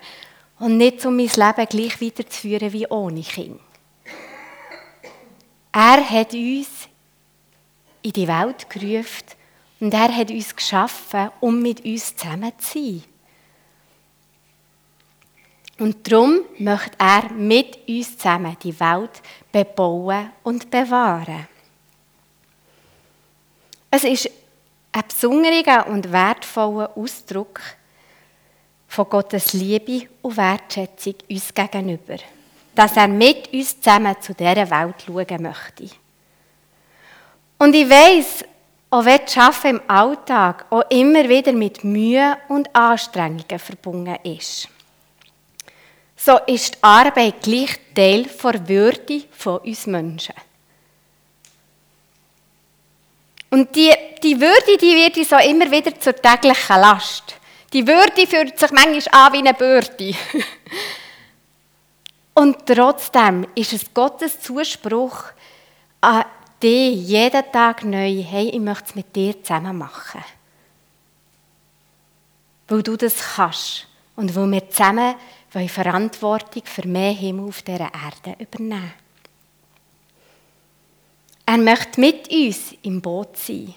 und 0.60 0.76
nicht 0.76 1.04
um 1.04 1.16
mein 1.16 1.26
Leben 1.26 1.66
gleich 1.68 2.00
weiterzuführen 2.00 2.72
wie 2.72 2.86
ohne 2.86 3.22
Kind. 3.22 3.60
Er 5.72 6.08
hat 6.08 6.32
uns 6.32 6.88
in 8.02 8.12
die 8.12 8.28
Welt 8.28 8.70
gerufen 8.70 9.24
und 9.80 9.92
er 9.92 10.16
hat 10.16 10.30
uns 10.30 10.54
geschaffen, 10.54 11.30
um 11.40 11.60
mit 11.60 11.84
uns 11.84 12.14
zusammen 12.14 12.52
zu 12.58 12.78
sein. 12.78 13.02
Und 15.80 16.10
darum 16.10 16.42
möchte 16.58 16.96
er 16.98 17.32
mit 17.32 17.88
uns 17.88 18.16
zusammen 18.16 18.56
die 18.62 18.78
Welt 18.78 19.20
bebauen 19.50 20.30
und 20.44 20.70
bewahren. 20.70 21.48
Es 23.90 24.04
ist 24.04 24.30
ein 24.94 25.02
besonderer 25.08 25.88
und 25.88 26.10
wertvoller 26.12 26.96
Ausdruck 26.96 27.60
von 28.86 29.08
Gottes 29.08 29.52
Liebe 29.52 30.08
und 30.22 30.36
Wertschätzung 30.36 31.14
uns 31.28 31.52
gegenüber, 31.52 32.16
dass 32.76 32.96
er 32.96 33.08
mit 33.08 33.52
uns 33.52 33.80
zusammen 33.80 34.14
zu 34.20 34.34
dieser 34.34 34.70
Welt 34.70 35.02
schauen 35.04 35.42
möchte. 35.42 35.90
Und 37.58 37.74
ich 37.74 37.90
weiß, 37.90 38.44
auch 38.90 39.04
wenn 39.04 39.20
das 39.24 39.36
Arbeiten 39.36 39.76
im 39.76 39.82
Alltag 39.88 40.66
auch 40.70 40.88
immer 40.90 41.28
wieder 41.28 41.52
mit 41.52 41.82
Mühe 41.82 42.36
und 42.48 42.74
Anstrengungen 42.74 43.58
verbunden 43.58 44.16
ist, 44.22 44.68
so 46.16 46.38
ist 46.46 46.76
die 46.76 46.82
Arbeit 46.82 47.42
gleich 47.42 47.80
Teil 47.94 48.26
der 48.44 48.68
Würde 48.68 49.24
von 49.32 49.58
uns 49.58 49.86
Menschen. 49.86 50.34
Und 53.54 53.76
die, 53.76 53.92
die 54.20 54.40
Würde, 54.40 54.76
die 54.80 54.96
wird 54.96 55.32
auch 55.32 55.48
immer 55.48 55.70
wieder 55.70 55.94
zur 56.00 56.16
täglichen 56.16 56.80
Last. 56.80 57.36
Die 57.72 57.86
Würde 57.86 58.26
fühlt 58.26 58.58
sich 58.58 58.72
manchmal 58.72 59.26
an 59.26 59.32
wie 59.32 59.38
eine 59.38 59.54
Bürde. 59.54 60.10
Und 62.34 62.66
trotzdem 62.66 63.46
ist 63.54 63.72
es 63.72 63.94
Gottes 63.94 64.40
Zuspruch 64.40 65.26
an 66.00 66.24
dich 66.60 67.06
jeden 67.06 67.52
Tag 67.52 67.84
neu, 67.84 68.24
hey, 68.24 68.48
ich 68.48 68.58
möchte 68.58 68.86
es 68.88 68.94
mit 68.96 69.14
dir 69.14 69.40
zusammen 69.40 69.78
machen. 69.78 70.24
Weil 72.66 72.82
du 72.82 72.96
das 72.96 73.36
kannst 73.36 73.86
und 74.16 74.34
weil 74.34 74.50
wir 74.50 74.68
zusammen 74.68 75.14
Verantwortung 75.68 76.64
für 76.64 76.88
mehr 76.88 77.12
Himmel 77.12 77.50
auf 77.50 77.62
dieser 77.62 77.92
Erde 77.94 78.34
übernehmen. 78.36 78.94
Er 81.46 81.58
möchte 81.58 82.00
mit 82.00 82.30
uns 82.30 82.74
im 82.82 83.00
Boot 83.00 83.36
sein. 83.36 83.74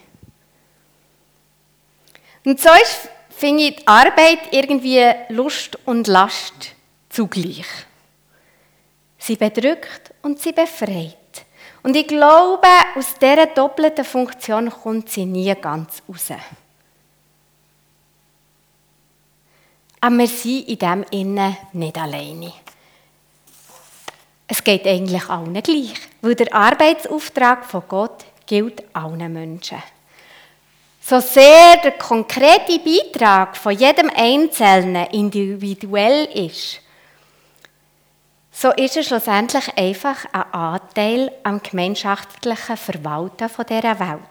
Und 2.46 2.60
so 2.62 2.70
ist, 2.82 3.10
finde 3.30 3.64
ich, 3.64 3.76
die 3.76 3.88
Arbeit 3.88 4.40
irgendwie 4.52 5.04
Lust 5.30 5.78
und 5.86 6.08
Last 6.08 6.74
zugleich. 7.10 7.66
Sie 9.18 9.36
bedrückt 9.36 10.14
und 10.22 10.40
sie 10.40 10.54
befreit. 10.54 11.16
Und 11.84 11.96
ich 11.96 12.08
glaube, 12.08 12.68
aus 12.96 13.16
dieser 13.16 13.48
doppelten 13.48 14.06
Funktion 14.06 14.70
kommt 14.70 15.10
sie 15.10 15.26
nie 15.26 15.54
ganz 15.56 16.02
raus. 16.08 16.32
Aber 20.00 20.18
wir 20.18 20.28
sind 20.28 20.68
in 20.70 20.78
dem 20.78 21.06
Innen 21.12 21.58
nicht 21.74 21.98
alleine. 21.98 22.54
Es 24.48 24.64
geht 24.64 24.88
eigentlich 24.88 25.30
allen 25.30 25.62
gleich, 25.62 25.94
weil 26.22 26.36
der 26.36 26.54
Arbeitsauftrag 26.54 27.66
von 27.66 27.84
Gott 27.88 28.26
gilt 28.46 28.84
allen 28.94 29.34
Menschen. 29.34 29.84
So 31.02 31.20
sehr 31.20 31.78
der 31.84 31.92
konkrete 31.92 32.80
Beitrag 32.80 33.56
von 33.56 33.74
jedem 33.74 34.10
Einzelnen 34.16 35.08
individuell 35.08 36.26
ist, 36.34 36.82
so 38.52 38.72
ist 38.72 38.98
es 38.98 39.06
schlussendlich 39.06 39.78
einfach 39.78 40.26
ein 40.32 40.52
Anteil 40.52 41.32
am 41.44 41.62
gemeinschaftlichen 41.62 42.76
Verwalten 42.76 43.50
dieser 43.70 44.00
Welt. 44.00 44.22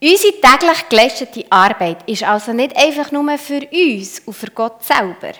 Unsere 0.00 0.40
täglich 0.40 0.88
geleistete 0.88 1.44
Arbeit 1.52 2.08
ist 2.08 2.22
also 2.22 2.54
nicht 2.54 2.74
einfach 2.74 3.12
nur 3.12 3.36
für 3.36 3.60
uns 3.70 4.20
und 4.20 4.32
für 4.32 4.50
Gott 4.50 4.82
selber. 4.82 5.34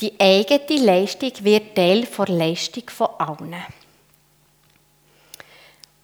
Die 0.00 0.18
eigene 0.18 0.82
Leistung 0.82 1.32
wird 1.42 1.74
Teil 1.74 2.06
der 2.06 2.26
Leistung 2.26 2.88
von 2.88 3.08
allen. 3.18 3.56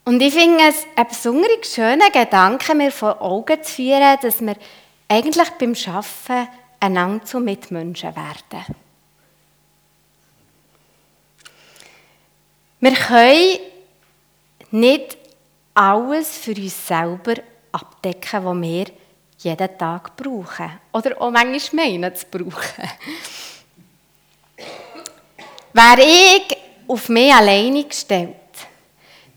Und 0.05 0.21
ich 0.21 0.35
finde 0.35 0.63
es 0.69 0.87
ein 0.95 1.09
besonders 1.09 1.75
schöner 1.75 2.11
Gedanke, 2.11 2.75
mir 2.75 2.93
vor 2.93 3.21
Augen 3.21 3.63
zu 3.63 3.73
führen, 3.73 4.19
dass 4.21 4.41
wir 4.41 4.57
eigentlich 5.09 5.51
beim 5.59 5.75
Arbeiten 5.87 6.49
einander 6.79 7.25
zu 7.25 7.41
Mitmenschen 7.41 8.15
werden. 8.15 8.77
Wir 12.81 12.93
können 12.93 13.59
nicht 14.71 15.19
alles 15.75 16.39
für 16.39 16.55
uns 16.55 16.87
selber 16.87 17.35
abdecken, 17.73 18.45
was 18.45 18.61
wir 18.61 18.87
jeden 19.39 19.79
Tag 19.79 20.17
brauchen. 20.17 20.71
Oder 20.93 21.21
auch 21.21 21.31
manchmal 21.31 21.87
meinen 21.99 22.15
zu 22.15 22.27
brauchen. 22.31 22.91
Wäre 25.77 26.01
ich 26.01 26.57
auf 26.89 27.11
mich 27.11 27.35
alleine 27.35 27.85
gestellt, 27.85 28.35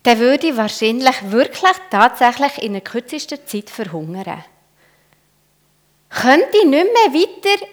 dann 0.04 0.20
würde 0.20 0.48
ich 0.48 0.56
wahrscheinlich 0.56 1.30
wirklich 1.30 1.76
tatsächlich 1.92 2.64
in 2.64 2.72
der 2.72 2.82
kürzesten 2.82 3.40
Zeit 3.46 3.70
verhungern. 3.70 4.46
Könnte 6.08 6.58
ich 6.60 6.64
nicht 6.64 6.86
mehr 6.86 7.22
weiter 7.22 7.66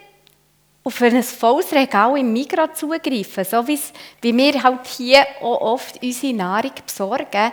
auf 0.82 1.00
ein 1.00 1.22
volles 1.22 1.72
Regal 1.72 2.18
im 2.18 2.32
Migros 2.32 2.70
zugreifen, 2.74 3.44
so 3.44 3.68
wie 3.68 4.36
wir 4.36 4.62
halt 4.64 4.84
hier 4.88 5.24
auch 5.42 5.60
oft 5.60 6.02
unsere 6.02 6.34
Nahrung 6.34 6.72
besorgen, 6.84 7.52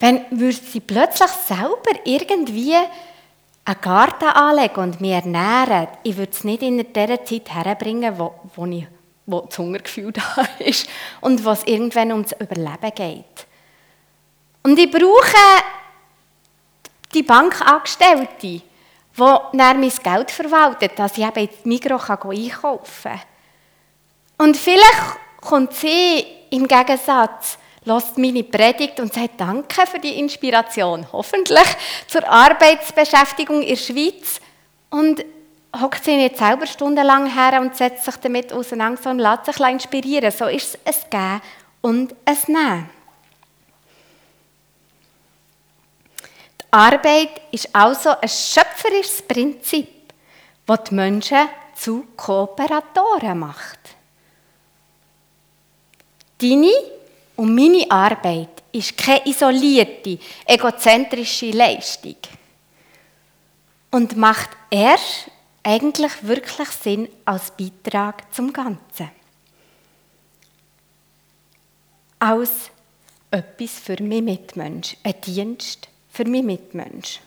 wenn 0.00 0.24
würde 0.30 0.56
sie 0.56 0.80
plötzlich 0.80 1.32
selber 1.46 2.00
irgendwie 2.06 2.76
einen 2.76 3.80
Garten 3.82 4.24
anlegen 4.24 4.80
und 4.80 5.02
mich 5.02 5.10
ernähren, 5.10 5.88
ich 6.02 6.16
würde 6.16 6.32
es 6.32 6.44
nicht 6.44 6.62
in 6.62 6.78
dieser 6.78 7.22
Zeit 7.26 7.52
herbringen, 7.52 8.18
wo, 8.18 8.32
wo, 8.54 8.64
ich, 8.64 8.86
wo 9.26 9.40
das 9.40 9.58
Hungergefühl 9.58 10.12
da 10.12 10.48
ist 10.58 10.88
und 11.20 11.44
wo 11.44 11.50
es 11.50 11.64
irgendwann 11.64 12.12
ums 12.12 12.32
Überleben 12.32 12.92
geht. 12.94 13.46
Und 14.62 14.78
ich 14.78 14.90
brauche 14.90 15.62
die 17.14 17.22
Bankangestellte, 17.22 18.28
die 18.42 18.62
dann 19.16 19.80
mein 19.80 19.92
Geld 20.02 20.30
verwaltet, 20.30 20.98
dass 20.98 21.16
ich 21.16 21.24
eben 21.24 21.48
ins 21.48 21.64
Migros 21.64 22.10
einkaufen 22.10 23.02
kann. 23.02 23.20
Und 24.38 24.56
vielleicht 24.56 25.16
kommt 25.40 25.72
sie 25.72 26.26
im 26.50 26.68
Gegensatz 26.68 27.58
lasst 27.86 28.18
meine 28.18 28.44
Predigt 28.44 29.00
und 29.00 29.14
sagt 29.14 29.40
Danke 29.40 29.86
für 29.86 29.98
die 29.98 30.18
Inspiration. 30.18 31.06
Hoffentlich 31.12 31.66
zur 32.06 32.28
Arbeitsbeschäftigung 32.28 33.62
in 33.62 33.68
der 33.68 33.76
Schweiz. 33.76 34.40
Und 34.90 35.24
hockt 35.80 36.04
sie 36.04 36.16
nicht 36.16 36.36
selber 36.36 36.66
stundenlang 36.66 37.26
her 37.32 37.60
und 37.60 37.76
setzt 37.76 38.04
sich 38.04 38.16
damit 38.16 38.52
auseinander, 38.52 39.00
sondern 39.02 39.32
lässt 39.32 39.46
sich 39.46 39.66
inspirieren. 39.66 40.30
So 40.30 40.46
ist 40.46 40.78
es 40.84 41.04
ein 41.04 41.10
Geben 41.10 41.40
und 41.82 42.14
ein 42.24 42.36
Nehmen. 42.46 42.90
Die 46.60 46.72
Arbeit 46.72 47.40
ist 47.52 47.74
also 47.74 48.10
ein 48.10 48.28
schöpferisches 48.28 49.22
Prinzip, 49.22 49.88
das 50.66 50.84
die 50.84 50.94
Menschen 50.94 51.48
zu 51.74 52.06
Kooperatoren 52.16 53.38
macht. 53.38 53.78
Deine 56.38 56.72
und 57.36 57.54
meine 57.54 57.90
Arbeit 57.90 58.62
ist 58.72 58.96
keine 58.96 59.26
isolierte, 59.26 60.18
egozentrische 60.44 61.50
Leistung. 61.50 62.16
Und 63.90 64.16
macht 64.16 64.50
erst 64.70 65.30
eigentlich 65.66 66.12
wirklich 66.22 66.68
Sinn 66.68 67.08
als 67.24 67.50
Beitrag 67.50 68.32
zum 68.32 68.52
Ganzen. 68.52 69.10
Als 72.20 72.70
etwas 73.32 73.72
für 73.72 74.00
mich 74.00 74.22
Mitmensch, 74.22 74.96
ein 75.02 75.20
Dienst 75.22 75.88
für 76.08 76.24
mich 76.24 76.44
Mitmensch. 76.44 77.20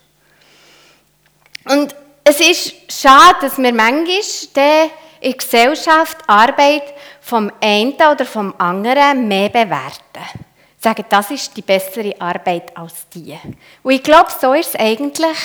Und 1.65 1.93
es 2.23 2.39
ist 2.39 2.73
schade, 2.89 3.35
dass 3.41 3.57
wir 3.57 3.73
manchmal 3.73 4.07
in 4.07 4.89
der 5.21 5.33
Gesellschaft 5.33 6.17
Arbeit 6.27 6.93
vom 7.19 7.51
einen 7.59 7.93
oder 7.93 8.25
vom 8.25 8.53
anderen 8.57 9.27
mehr 9.27 9.49
bewerten. 9.49 10.39
Sagen, 10.79 11.03
das 11.09 11.29
ist 11.31 11.57
die 11.57 11.61
bessere 11.61 12.19
Arbeit 12.21 12.75
als 12.77 13.09
die. 13.09 13.37
Und 13.83 13.91
ich 13.91 14.01
glaube, 14.01 14.31
so 14.39 14.53
ist 14.53 14.69
es 14.69 14.75
eigentlich 14.79 15.37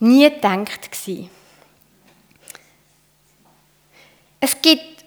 nie 0.00 0.30
gedacht 0.30 0.90
gewesen. 0.90 1.28
Es 4.44 4.60
gibt 4.60 5.06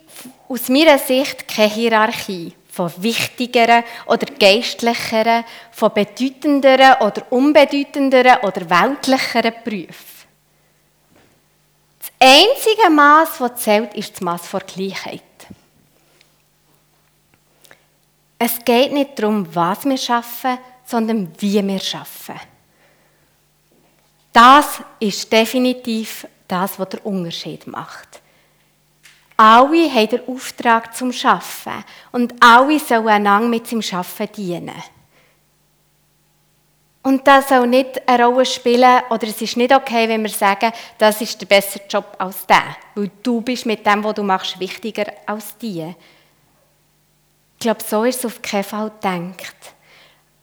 aus 0.49 0.67
meiner 0.67 0.97
Sicht 0.97 1.47
keine 1.47 1.69
Hierarchie 1.69 2.53
von 2.71 2.91
wichtigeren 2.97 3.83
oder 4.07 4.25
geistlicheren, 4.33 5.45
von 5.69 5.93
bedeutenderen 5.93 6.95
oder 7.01 7.31
unbedeutenderen 7.31 8.37
oder 8.41 8.67
weltlicheren 8.67 9.53
Berufen. 9.63 10.25
Das 11.99 12.11
einzige 12.19 12.89
Maß, 12.89 13.37
das 13.37 13.61
zählt, 13.61 13.93
ist 13.93 14.13
das 14.13 14.21
Maß 14.21 14.47
vor 14.47 14.61
Gleichheit. 14.61 15.21
Es 18.39 18.57
geht 18.65 18.91
nicht 18.91 19.19
darum, 19.19 19.47
was 19.53 19.85
wir 19.85 19.97
schaffen, 19.99 20.57
sondern 20.83 21.31
wie 21.37 21.63
wir 21.63 21.79
schaffen. 21.79 22.39
Das 24.33 24.81
ist 24.99 25.31
definitiv 25.31 26.25
das, 26.47 26.79
was 26.79 26.89
der 26.89 27.05
Unterschied 27.05 27.67
macht. 27.67 28.21
Alle 29.37 29.93
haben 29.93 30.09
den 30.09 30.27
Auftrag 30.27 30.95
zum 30.95 31.11
Schaffen 31.11 31.83
und 32.11 32.33
alle 32.39 32.79
sollen 32.79 33.07
einander 33.07 33.47
mit 33.47 33.69
dem 33.69 33.83
Schaffen 33.83 34.27
dienen. 34.35 34.83
Und 37.03 37.25
das 37.25 37.47
soll 37.47 37.67
nicht 37.67 38.01
eine 38.05 38.25
Rolle 38.25 38.45
spielen, 38.45 39.01
oder 39.09 39.27
es 39.27 39.41
ist 39.41 39.55
nicht 39.55 39.73
okay, 39.73 40.09
wenn 40.09 40.23
wir 40.23 40.29
sagen, 40.29 40.73
das 40.97 41.21
ist 41.21 41.39
der 41.39 41.45
bessere 41.45 41.83
Job 41.87 42.15
als 42.17 42.45
der, 42.47 42.75
weil 42.95 43.11
du 43.23 43.39
bist 43.39 43.65
mit 43.65 43.85
dem, 43.85 44.03
was 44.03 44.15
du 44.15 44.23
machst, 44.23 44.59
wichtiger 44.59 45.05
als 45.25 45.57
die. 45.57 45.95
Ich 47.53 47.59
glaube, 47.59 47.81
so 47.81 48.03
ist 48.03 48.19
es 48.19 48.25
auf 48.25 48.41
keinen 48.41 48.65
Fall 48.65 48.89
gedacht. 48.89 49.55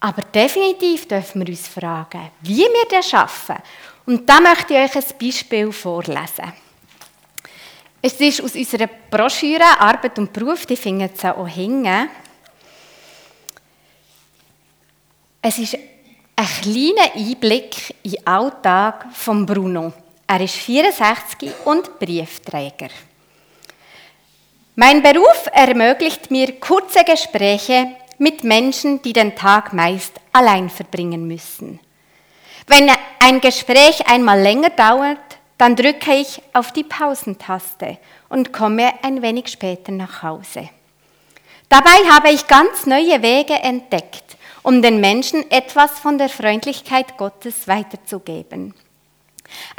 Aber 0.01 0.23
definitiv 0.23 1.07
dürfen 1.07 1.43
wir 1.43 1.49
uns 1.49 1.69
fragen, 1.69 2.31
wie 2.41 2.59
wir 2.59 2.87
das 2.91 3.11
schaffen. 3.11 3.57
Und 4.07 4.27
da 4.29 4.41
möchte 4.41 4.75
ich 4.75 4.81
euch 4.81 4.97
ein 4.97 5.19
Beispiel 5.21 5.71
vorlesen. 5.71 6.53
Es 8.07 8.21
ist 8.21 8.43
aus 8.43 8.55
unserer 8.55 8.87
Broschüre 8.87 9.81
Arbeit 9.81 10.19
und 10.19 10.31
Beruf, 10.31 10.67
die 10.67 10.77
finden 10.77 11.09
Sie 11.17 11.35
auch 11.35 11.49
hängen. 11.49 12.11
Es 15.41 15.59
ist 15.59 15.79
ein 16.37 16.47
kleiner 16.61 17.15
Einblick 17.17 17.95
in 18.03 18.11
den 18.11 18.27
Alltag 18.27 19.07
von 19.11 19.47
Bruno. 19.47 19.95
Er 20.27 20.41
ist 20.43 20.57
64 20.57 21.51
und 21.65 21.99
Briefträger. 21.99 22.91
Mein 24.75 25.03
Beruf 25.03 25.49
ermöglicht 25.51 26.31
mir 26.31 26.61
kurze 26.61 27.05
Gespräche 27.05 27.97
mit 28.19 28.45
Menschen, 28.45 29.01
die 29.01 29.15
den 29.15 29.35
Tag 29.35 29.73
meist 29.73 30.21
allein 30.31 30.69
verbringen 30.69 31.27
müssen. 31.27 31.81
Wenn 32.67 32.91
ein 33.21 33.41
Gespräch 33.41 34.07
einmal 34.07 34.43
länger 34.43 34.69
dauert, 34.69 35.34
dann 35.65 35.77
drücke 35.77 36.13
ich 36.13 36.43
auf 36.53 36.73
die 36.73 36.85
Pausentaste 36.85 37.97
und 38.29 38.53
komme 38.53 38.93
ein 39.01 39.23
wenig 39.23 39.49
später 39.49 39.93
nach 39.93 40.23
Hause. 40.23 40.69
Dabei 41.71 42.05
habe 42.11 42.29
ich 42.33 42.47
ganz 42.47 42.85
neue 42.85 43.23
Wege 43.23 43.55
entdeckt, 43.55 44.37
um 44.63 44.83
den 44.83 45.01
Menschen 45.01 45.51
etwas 45.51 45.99
von 45.99 46.19
der 46.19 46.29
Freundlichkeit 46.29 47.17
Gottes 47.17 47.67
weiterzugeben. 47.67 48.75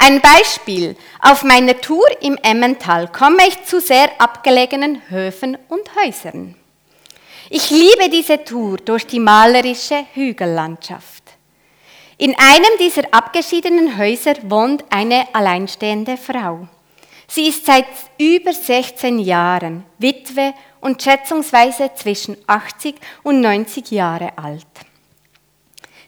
Ein 0.00 0.20
Beispiel. 0.20 0.96
Auf 1.20 1.44
meiner 1.44 1.80
Tour 1.80 2.08
im 2.20 2.36
Emmental 2.42 3.06
komme 3.06 3.46
ich 3.46 3.62
zu 3.62 3.80
sehr 3.80 4.10
abgelegenen 4.18 5.02
Höfen 5.08 5.56
und 5.68 5.88
Häusern. 5.94 6.56
Ich 7.48 7.70
liebe 7.70 8.10
diese 8.10 8.42
Tour 8.42 8.78
durch 8.78 9.06
die 9.06 9.20
malerische 9.20 10.04
Hügellandschaft. 10.14 11.15
In 12.18 12.34
einem 12.38 12.78
dieser 12.80 13.02
abgeschiedenen 13.10 13.98
Häuser 13.98 14.34
wohnt 14.44 14.84
eine 14.88 15.34
alleinstehende 15.34 16.16
Frau. 16.16 16.66
Sie 17.28 17.48
ist 17.48 17.66
seit 17.66 17.84
über 18.18 18.54
16 18.54 19.18
Jahren 19.18 19.84
Witwe 19.98 20.54
und 20.80 21.02
schätzungsweise 21.02 21.90
zwischen 21.94 22.38
80 22.46 22.94
und 23.22 23.42
90 23.42 23.90
Jahre 23.90 24.38
alt. 24.38 24.66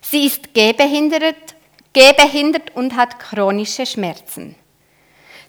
Sie 0.01 0.25
ist 0.25 0.55
gehbehindert, 0.55 1.55
gehbehindert 1.93 2.75
und 2.75 2.97
hat 2.97 3.19
chronische 3.19 3.85
Schmerzen. 3.85 4.55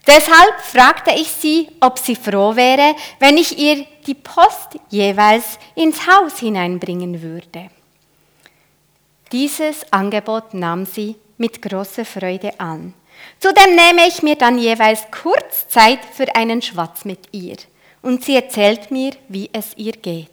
Deshalb 0.06 0.60
fragte 0.62 1.12
ich 1.12 1.30
sie, 1.30 1.70
ob 1.80 2.00
sie 2.00 2.16
froh 2.18 2.56
wäre, 2.58 2.96
wenn 3.20 3.38
ich 3.38 3.58
ihr 3.58 3.86
die 4.06 4.16
Post 4.16 4.78
jeweils 4.90 5.58
ins 5.76 6.06
Haus 6.06 6.40
hineinbringen 6.40 7.22
würde. 7.22 7.70
Dieses 9.32 9.92
Angebot 9.92 10.54
nahm 10.54 10.86
sie 10.86 11.16
mit 11.38 11.62
großer 11.62 12.06
Freude 12.06 12.60
an. 12.60 12.94
Zudem 13.40 13.76
nehme 13.76 14.08
ich 14.08 14.24
mir 14.24 14.36
dann 14.36 14.58
jeweils 14.58 15.04
kurz 15.12 15.68
Zeit 15.68 16.00
für 16.14 16.36
einen 16.36 16.62
Schwatz 16.62 17.06
mit 17.06 17.28
ihr 17.32 17.58
und 18.02 18.24
sie 18.24 18.36
erzählt 18.36 18.92
mir, 18.92 19.12
wie 19.28 19.50
es 19.54 19.76
ihr 19.78 19.94
geht. 19.94 20.30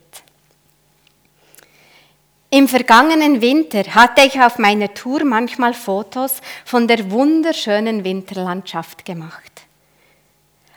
Im 2.48 2.68
vergangenen 2.68 3.40
Winter 3.40 3.82
hatte 3.94 4.22
ich 4.22 4.40
auf 4.40 4.58
meiner 4.58 4.94
Tour 4.94 5.24
manchmal 5.24 5.74
Fotos 5.74 6.40
von 6.64 6.86
der 6.88 7.10
wunderschönen 7.10 8.04
Winterlandschaft 8.04 9.04
gemacht. 9.04 9.52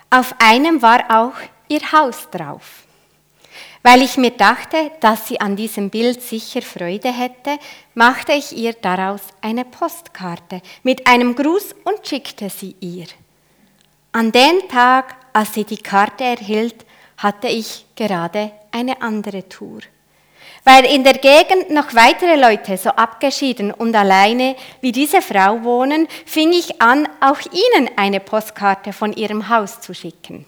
Auf 0.09 0.33
einem 0.39 0.81
war 0.81 1.03
auch 1.09 1.37
ihr 1.67 1.91
Haus 1.91 2.27
drauf. 2.31 2.83
Weil 3.81 4.01
ich 4.01 4.17
mir 4.17 4.31
dachte, 4.31 4.91
dass 4.99 5.27
sie 5.27 5.39
an 5.39 5.55
diesem 5.55 5.89
Bild 5.89 6.21
sicher 6.21 6.61
Freude 6.61 7.11
hätte, 7.11 7.57
machte 7.93 8.33
ich 8.33 8.55
ihr 8.55 8.73
daraus 8.73 9.21
eine 9.41 9.63
Postkarte 9.63 10.61
mit 10.83 11.07
einem 11.07 11.35
Gruß 11.35 11.75
und 11.85 12.05
schickte 12.05 12.49
sie 12.49 12.75
ihr. 12.81 13.07
An 14.11 14.31
dem 14.31 14.67
Tag, 14.69 15.15
als 15.33 15.53
sie 15.53 15.63
die 15.63 15.77
Karte 15.77 16.25
erhielt, 16.25 16.85
hatte 17.17 17.47
ich 17.47 17.85
gerade 17.95 18.51
eine 18.71 19.01
andere 19.01 19.47
Tour. 19.47 19.79
Weil 20.65 20.85
in 20.85 21.03
der 21.03 21.13
Gegend 21.13 21.69
noch 21.69 21.95
weitere 21.95 22.35
Leute 22.35 22.77
so 22.77 22.89
abgeschieden 22.89 23.71
und 23.71 23.95
alleine 23.95 24.55
wie 24.81 24.91
diese 24.91 25.21
Frau 25.21 25.63
wohnen, 25.63 26.07
fing 26.25 26.51
ich 26.51 26.81
an, 26.81 27.07
auch 27.21 27.39
ihnen 27.51 27.89
eine 27.95 28.19
Postkarte 28.19 28.91
von 28.91 29.13
ihrem 29.13 29.47
Haus 29.47 29.79
zu 29.79 29.93
schicken. 29.93 30.45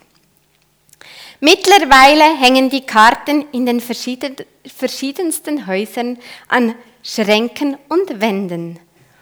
Mittlerweile 1.43 2.37
hängen 2.37 2.69
die 2.69 2.85
Karten 2.85 3.47
in 3.51 3.65
den 3.65 3.81
verschiedensten 3.81 5.65
Häusern 5.65 6.19
an 6.47 6.75
Schränken 7.03 7.79
und 7.89 8.21
Wänden. 8.21 8.79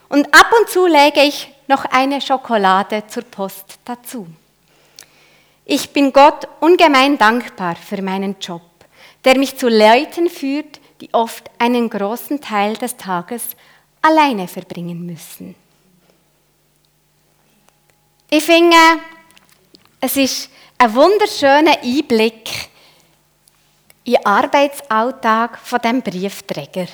Und 0.09 0.25
ab 0.33 0.51
und 0.59 0.69
zu 0.69 0.85
lege 0.85 1.21
ich 1.21 1.47
noch 1.67 1.85
eine 1.85 2.19
Schokolade 2.19 3.03
zur 3.07 3.23
Post 3.23 3.79
dazu. 3.85 4.27
Ich 5.63 5.91
bin 5.91 6.11
Gott 6.11 6.45
ungemein 6.59 7.17
dankbar 7.17 7.77
für 7.77 8.01
meinen 8.01 8.35
Job, 8.41 8.63
der 9.23 9.37
mich 9.37 9.55
zu 9.55 9.69
Leuten 9.69 10.29
führt, 10.29 10.81
die 10.99 11.13
oft 11.13 11.49
einen 11.57 11.89
großen 11.89 12.41
Teil 12.41 12.75
des 12.75 12.97
Tages 12.97 13.55
alleine 14.01 14.49
verbringen 14.49 15.05
müssen. 15.05 15.55
Ich 18.29 18.43
finde, 18.43 18.75
es 20.01 20.17
ist 20.17 20.49
ein 20.81 20.95
wunderschöner 20.95 21.77
Einblick 21.83 22.69
in 24.05 24.13
den 24.13 24.25
Arbeitsalltag 24.25 25.59
von 25.59 25.79
dem 25.79 26.01
Briefträger, 26.01 26.87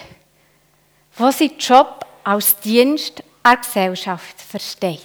wo 1.16 1.30
sein 1.30 1.52
Job 1.60 2.04
als 2.24 2.60
Dienst 2.60 3.24
an 3.44 3.52
der 3.54 3.58
Gesellschaft 3.58 4.42
versteht. 4.42 5.00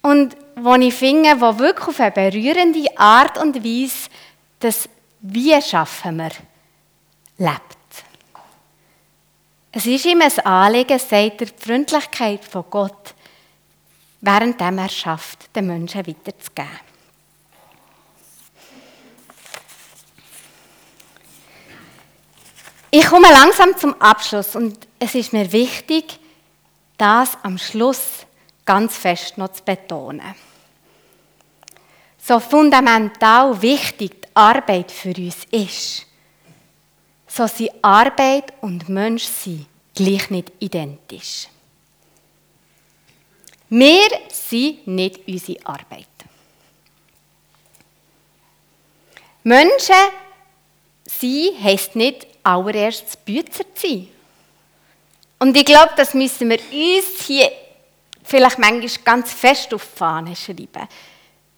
Und 0.00 0.34
wo 0.56 0.74
ich 0.76 0.94
finde, 0.94 1.38
wo 1.38 1.58
wirklich 1.58 1.88
auf 1.88 2.00
eine 2.00 2.10
berührende 2.10 2.86
Art 2.98 3.36
und 3.36 3.62
Weise 3.62 4.08
das 4.58 4.88
Wie 5.20 5.60
schaffen 5.60 6.16
wir 6.16 6.30
lebt. 7.36 7.76
Es 9.72 9.84
ist 9.84 10.06
ihm 10.06 10.22
ein 10.22 10.38
Anliegen, 10.46 10.98
sagt 10.98 11.42
er, 11.42 11.46
die 11.46 11.64
Freundlichkeit 11.64 12.44
von 12.46 12.64
Gott, 12.70 13.14
während 14.22 14.58
er 14.58 14.88
schafft, 14.88 15.54
den 15.54 15.66
Menschen 15.66 16.06
weiterzugeben. 16.06 16.89
Ich 22.90 23.06
komme 23.06 23.30
langsam 23.30 23.76
zum 23.76 24.00
Abschluss 24.00 24.56
und 24.56 24.76
es 24.98 25.14
ist 25.14 25.32
mir 25.32 25.50
wichtig, 25.52 26.18
das 26.98 27.38
am 27.42 27.56
Schluss 27.56 28.26
ganz 28.64 28.96
fest 28.96 29.38
noch 29.38 29.52
zu 29.52 29.62
betonen. 29.62 30.34
So 32.18 32.40
fundamental 32.40 33.62
wichtig 33.62 34.22
die 34.22 34.28
Arbeit 34.34 34.90
für 34.90 35.14
uns 35.16 35.44
ist, 35.50 36.06
so 37.28 37.46
sind 37.46 37.70
Arbeit 37.82 38.52
und 38.60 38.88
Menschsein 38.88 39.66
gleich 39.94 40.28
nicht 40.30 40.52
identisch. 40.58 41.48
Wir 43.68 44.08
sind 44.28 44.84
nicht 44.88 45.28
unsere 45.28 45.64
Arbeit. 45.64 46.06
Menschen 49.44 49.94
sein 51.06 51.50
heisst 51.62 51.94
nicht 51.94 52.26
allererst 52.42 53.24
Bützer 53.24 53.64
zu 53.74 53.88
sein. 53.88 54.08
Und 55.38 55.56
ich 55.56 55.64
glaube, 55.64 55.92
das 55.96 56.14
müssen 56.14 56.50
wir 56.50 56.58
uns 56.58 57.24
hier 57.26 57.50
vielleicht 58.22 58.58
manchmal 58.58 59.04
ganz 59.04 59.32
fest 59.32 59.72
auf 59.74 59.84
die 59.84 59.98
Fahne 59.98 60.36
schreiben. 60.36 60.88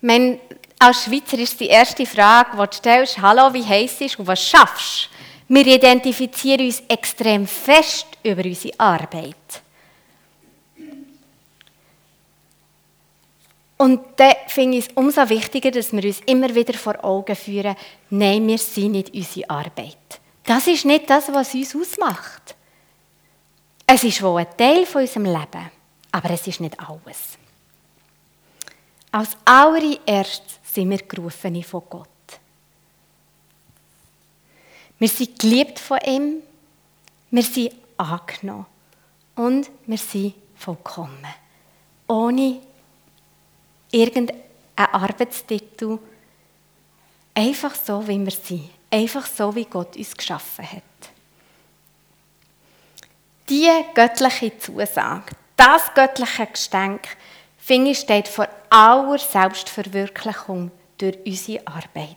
Wenn, 0.01 0.41
als 0.79 1.05
Schweizer 1.05 1.39
ist 1.39 1.59
die 1.61 1.67
erste 1.67 2.07
Frage, 2.07 2.51
die 2.53 2.67
du 2.67 2.73
stellst, 2.73 3.19
hallo, 3.19 3.53
wie 3.53 3.65
heisst 3.65 4.01
es 4.01 4.17
und 4.17 4.27
was 4.27 4.43
schaffst 4.43 5.09
du? 5.49 5.55
Wir 5.55 5.67
identifizieren 5.67 6.67
uns 6.67 6.83
extrem 6.89 7.47
fest 7.47 8.07
über 8.23 8.45
unsere 8.45 8.79
Arbeit. 8.81 9.37
Und 13.77 14.01
da 14.17 14.31
finde 14.47 14.79
ich 14.79 14.87
es 14.87 14.93
umso 14.95 15.29
wichtiger, 15.29 15.73
dass 15.73 15.93
wir 15.93 16.05
uns 16.05 16.21
immer 16.27 16.55
wieder 16.55 16.73
vor 16.75 17.05
Augen 17.05 17.35
führen, 17.35 17.75
nein, 18.11 18.47
wir 18.47 18.59
sind 18.59 18.93
nicht 18.93 19.13
unsere 19.13 19.51
Arbeit. 19.51 20.22
Das 20.45 20.67
ist 20.67 20.85
nicht 20.85 21.09
das, 21.09 21.33
was 21.33 21.55
uns 21.55 21.75
ausmacht. 21.77 22.55
Es 23.87 24.05
ist 24.05 24.23
wohl 24.23 24.41
ein 24.41 24.57
Teil 24.57 24.87
von 24.87 25.03
unserem 25.03 25.27
Leben, 25.27 25.71
aber 26.11 26.31
es 26.31 26.47
ist 26.47 26.61
nicht 26.61 26.79
alles. 26.81 27.39
Als 29.11 29.37
allererstes 29.45 30.59
sind 30.65 30.91
wir 30.91 30.99
gerufen 30.99 31.63
von 31.63 31.83
Gott. 31.89 32.09
Wir 34.99 35.09
sind 35.09 35.39
geliebt 35.39 35.79
von 35.79 35.99
ihm, 36.07 36.43
wir 37.31 37.43
sind 37.43 37.75
angenommen 37.97 38.67
und 39.35 39.71
wir 39.87 39.99
sind 39.99 40.35
vollkommen. 40.57 41.27
Ohne 42.07 42.61
irgendeinen 43.91 44.41
Arbeitstitel. 44.77 45.99
Einfach 47.35 47.75
so, 47.75 48.07
wie 48.07 48.25
wir 48.25 48.33
sind. 48.33 48.71
Einfach 48.93 49.27
so, 49.27 49.55
wie 49.55 49.65
Gott 49.65 49.97
uns 49.97 50.15
geschaffen 50.15 50.71
hat. 50.71 50.83
Diese 53.49 53.85
göttliche 53.95 54.59
Zusage, 54.59 55.35
das 55.57 55.95
göttliche 55.95 56.47
Geschenk, 56.47 57.01
finde 57.57 57.93
ich, 57.93 58.01
steht 58.01 58.29
vor 58.29 58.47
aller 58.69 59.17
Selbstverwirklichung 59.17 60.71
durch 60.99 61.19
unsere 61.25 61.67
Arbeit. 61.67 62.17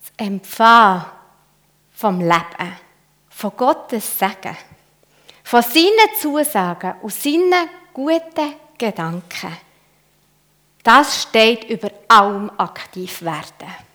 Das 0.00 0.26
Empfangen 0.26 1.04
vom 1.92 2.20
Leben, 2.20 2.76
von 3.28 3.52
Gottes 3.54 4.18
Segen, 4.18 4.56
von 5.44 5.62
seinen 5.62 6.16
Zusagen 6.18 6.94
und 7.02 7.12
seinen 7.12 7.68
guten 7.92 8.54
Gedanken. 8.78 9.54
Das 10.82 11.24
steht 11.24 11.64
über 11.64 11.90
allem 12.08 12.50
aktiv 12.56 13.20
werden. 13.20 13.89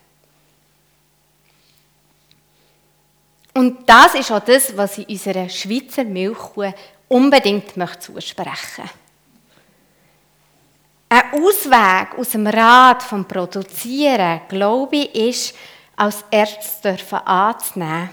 Und 3.55 3.89
das 3.89 4.15
ist 4.15 4.31
auch 4.33 4.41
das, 4.41 4.75
was 4.75 4.97
ich 4.97 5.07
unserer 5.07 5.47
Schweizer 5.47 6.03
Milchkuh 6.03 6.73
unbedingt 7.07 7.77
möchte 7.77 7.99
zusprechen 7.99 8.89
Ein 11.07 11.31
Ausweg 11.31 12.19
aus 12.19 12.31
dem 12.31 12.47
Rad 12.47 13.01
vom 13.01 13.25
Produzieren, 13.25 14.41
glaube 14.49 14.97
ich, 14.97 15.15
ist, 15.15 15.55
als 15.95 16.25
dürfen 16.83 17.19
anzunehmen, 17.19 18.09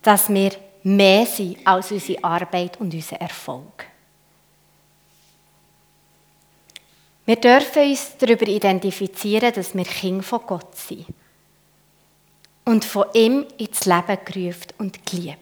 dass 0.00 0.30
wir 0.30 0.52
mehr 0.82 1.26
sind 1.26 1.58
als 1.66 1.92
unsere 1.92 2.24
Arbeit 2.24 2.80
und 2.80 2.94
unser 2.94 3.20
Erfolg. 3.20 3.86
Wir 7.26 7.36
dürfen 7.36 7.90
uns 7.90 8.16
darüber 8.18 8.48
identifizieren, 8.48 9.52
dass 9.52 9.74
wir 9.74 9.84
Kinder 9.84 10.22
von 10.22 10.40
Gott 10.46 10.74
sind 10.78 11.06
und 12.64 12.84
von 12.84 13.06
ihm 13.14 13.46
ins 13.58 13.84
Leben 13.84 14.18
gerufen 14.24 14.68
und 14.78 15.04
geliebt. 15.06 15.38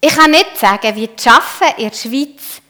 Ich 0.00 0.14
kann 0.14 0.30
nicht 0.30 0.56
sagen, 0.56 0.96
wie 0.96 1.08
das 1.08 1.26
Arbeiten 1.26 1.82
in 1.82 1.90
der 1.90 1.96
Schweiz 1.96 2.62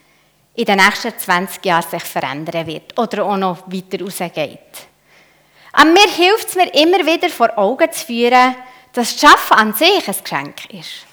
in 0.54 0.64
den 0.64 0.76
nächsten 0.76 1.16
20 1.16 1.64
Jahren 1.64 1.88
sich 1.88 2.02
verändern 2.02 2.66
wird 2.66 2.98
oder 2.98 3.24
auch 3.24 3.36
noch 3.36 3.62
weiter 3.66 4.04
rausgeht. 4.04 4.88
Aber 5.72 5.90
mir 5.90 6.08
hilft 6.08 6.48
es 6.48 6.54
mir 6.56 6.74
immer 6.74 7.06
wieder 7.06 7.28
vor 7.28 7.56
Augen 7.56 7.90
zu 7.92 8.04
führen, 8.04 8.56
dass 8.92 9.16
das 9.16 9.32
Arbeiten 9.32 9.68
an 9.68 9.74
sich 9.74 10.08
ein 10.08 10.14
Geschenk 10.22 10.70
ist. 10.74 11.06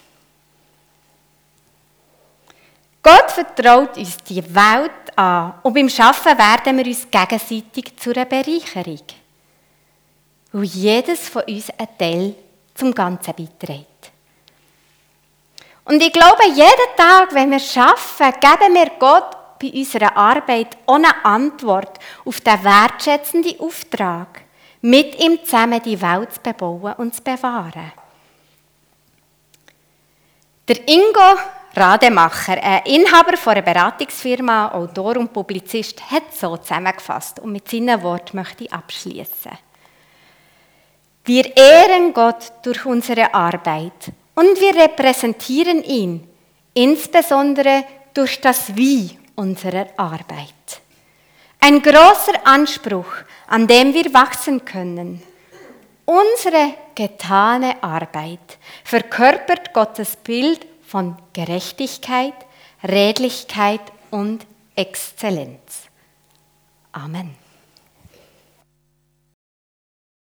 Gott 3.03 3.31
vertraut 3.31 3.95
uns 3.95 4.17
die 4.17 4.43
Welt 4.43 4.91
an 5.15 5.53
und 5.63 5.73
beim 5.73 5.89
Arbeiten 5.97 6.37
werden 6.37 6.77
wir 6.77 6.87
uns 6.87 7.07
gegenseitig 7.09 7.95
zu 7.97 8.11
einer 8.11 8.25
Bereicherung. 8.25 8.99
Weil 10.57 10.63
jedes 10.63 11.29
von 11.29 11.43
uns 11.43 11.69
ein 11.77 11.87
Teil 11.99 12.33
zum 12.73 12.91
Ganzen 12.91 13.31
beiträgt. 13.35 14.11
Und 15.85 16.01
ich 16.01 16.11
glaube, 16.11 16.47
jeden 16.47 16.95
Tag, 16.97 17.31
wenn 17.35 17.51
wir 17.51 17.59
arbeiten, 17.83 18.39
geben 18.39 18.73
wir 18.73 18.91
Gott 18.97 19.59
bei 19.59 19.71
unserer 19.71 20.17
Arbeit 20.17 20.75
ohne 20.87 21.23
Antwort 21.23 21.99
auf 22.25 22.41
den 22.41 22.63
wertschätzenden 22.63 23.59
Auftrag, 23.59 24.41
mit 24.81 25.23
ihm 25.23 25.37
zusammen 25.45 25.79
die 25.83 26.01
Welt 26.01 26.33
zu 26.33 26.41
bebauen 26.41 26.93
und 26.93 27.13
zu 27.13 27.21
bewahren. 27.21 27.91
Der 30.67 30.87
Ingo 30.87 31.39
Rademacher, 31.75 32.57
ein 32.63 32.81
Inhaber 32.85 33.33
einer 33.45 33.61
Beratungsfirma, 33.61 34.69
Autor 34.69 35.17
und 35.17 35.31
Publizist, 35.31 36.01
hat 36.09 36.33
so 36.33 36.57
zusammengefasst 36.57 37.39
und 37.41 37.51
mit 37.51 37.69
seinen 37.69 38.01
Worten 38.01 38.37
möchte 38.37 38.63
ich 38.63 38.73
abschließen. 38.73 39.66
Wir 41.27 41.57
ehren 41.57 42.13
Gott 42.13 42.53
durch 42.63 42.85
unsere 42.85 43.33
Arbeit 43.33 44.13
und 44.33 44.61
wir 44.61 44.73
repräsentieren 44.73 45.83
ihn, 45.83 46.25
insbesondere 46.73 47.83
durch 48.13 48.39
das 48.39 48.73
Wie 48.77 49.19
unserer 49.35 49.87
Arbeit. 49.97 50.81
Ein 51.59 51.81
großer 51.81 52.45
Anspruch, 52.45 53.13
an 53.47 53.67
dem 53.67 53.93
wir 53.93 54.13
wachsen 54.13 54.63
können. 54.63 55.21
Unsere 56.05 56.75
getane 56.95 57.83
Arbeit 57.83 58.57
verkörpert 58.85 59.73
Gottes 59.73 60.15
Bild 60.15 60.65
von 60.87 61.17
Gerechtigkeit, 61.33 62.35
Redlichkeit 62.85 63.81
und 64.11 64.47
Exzellenz. 64.77 65.89
Amen. 66.93 67.46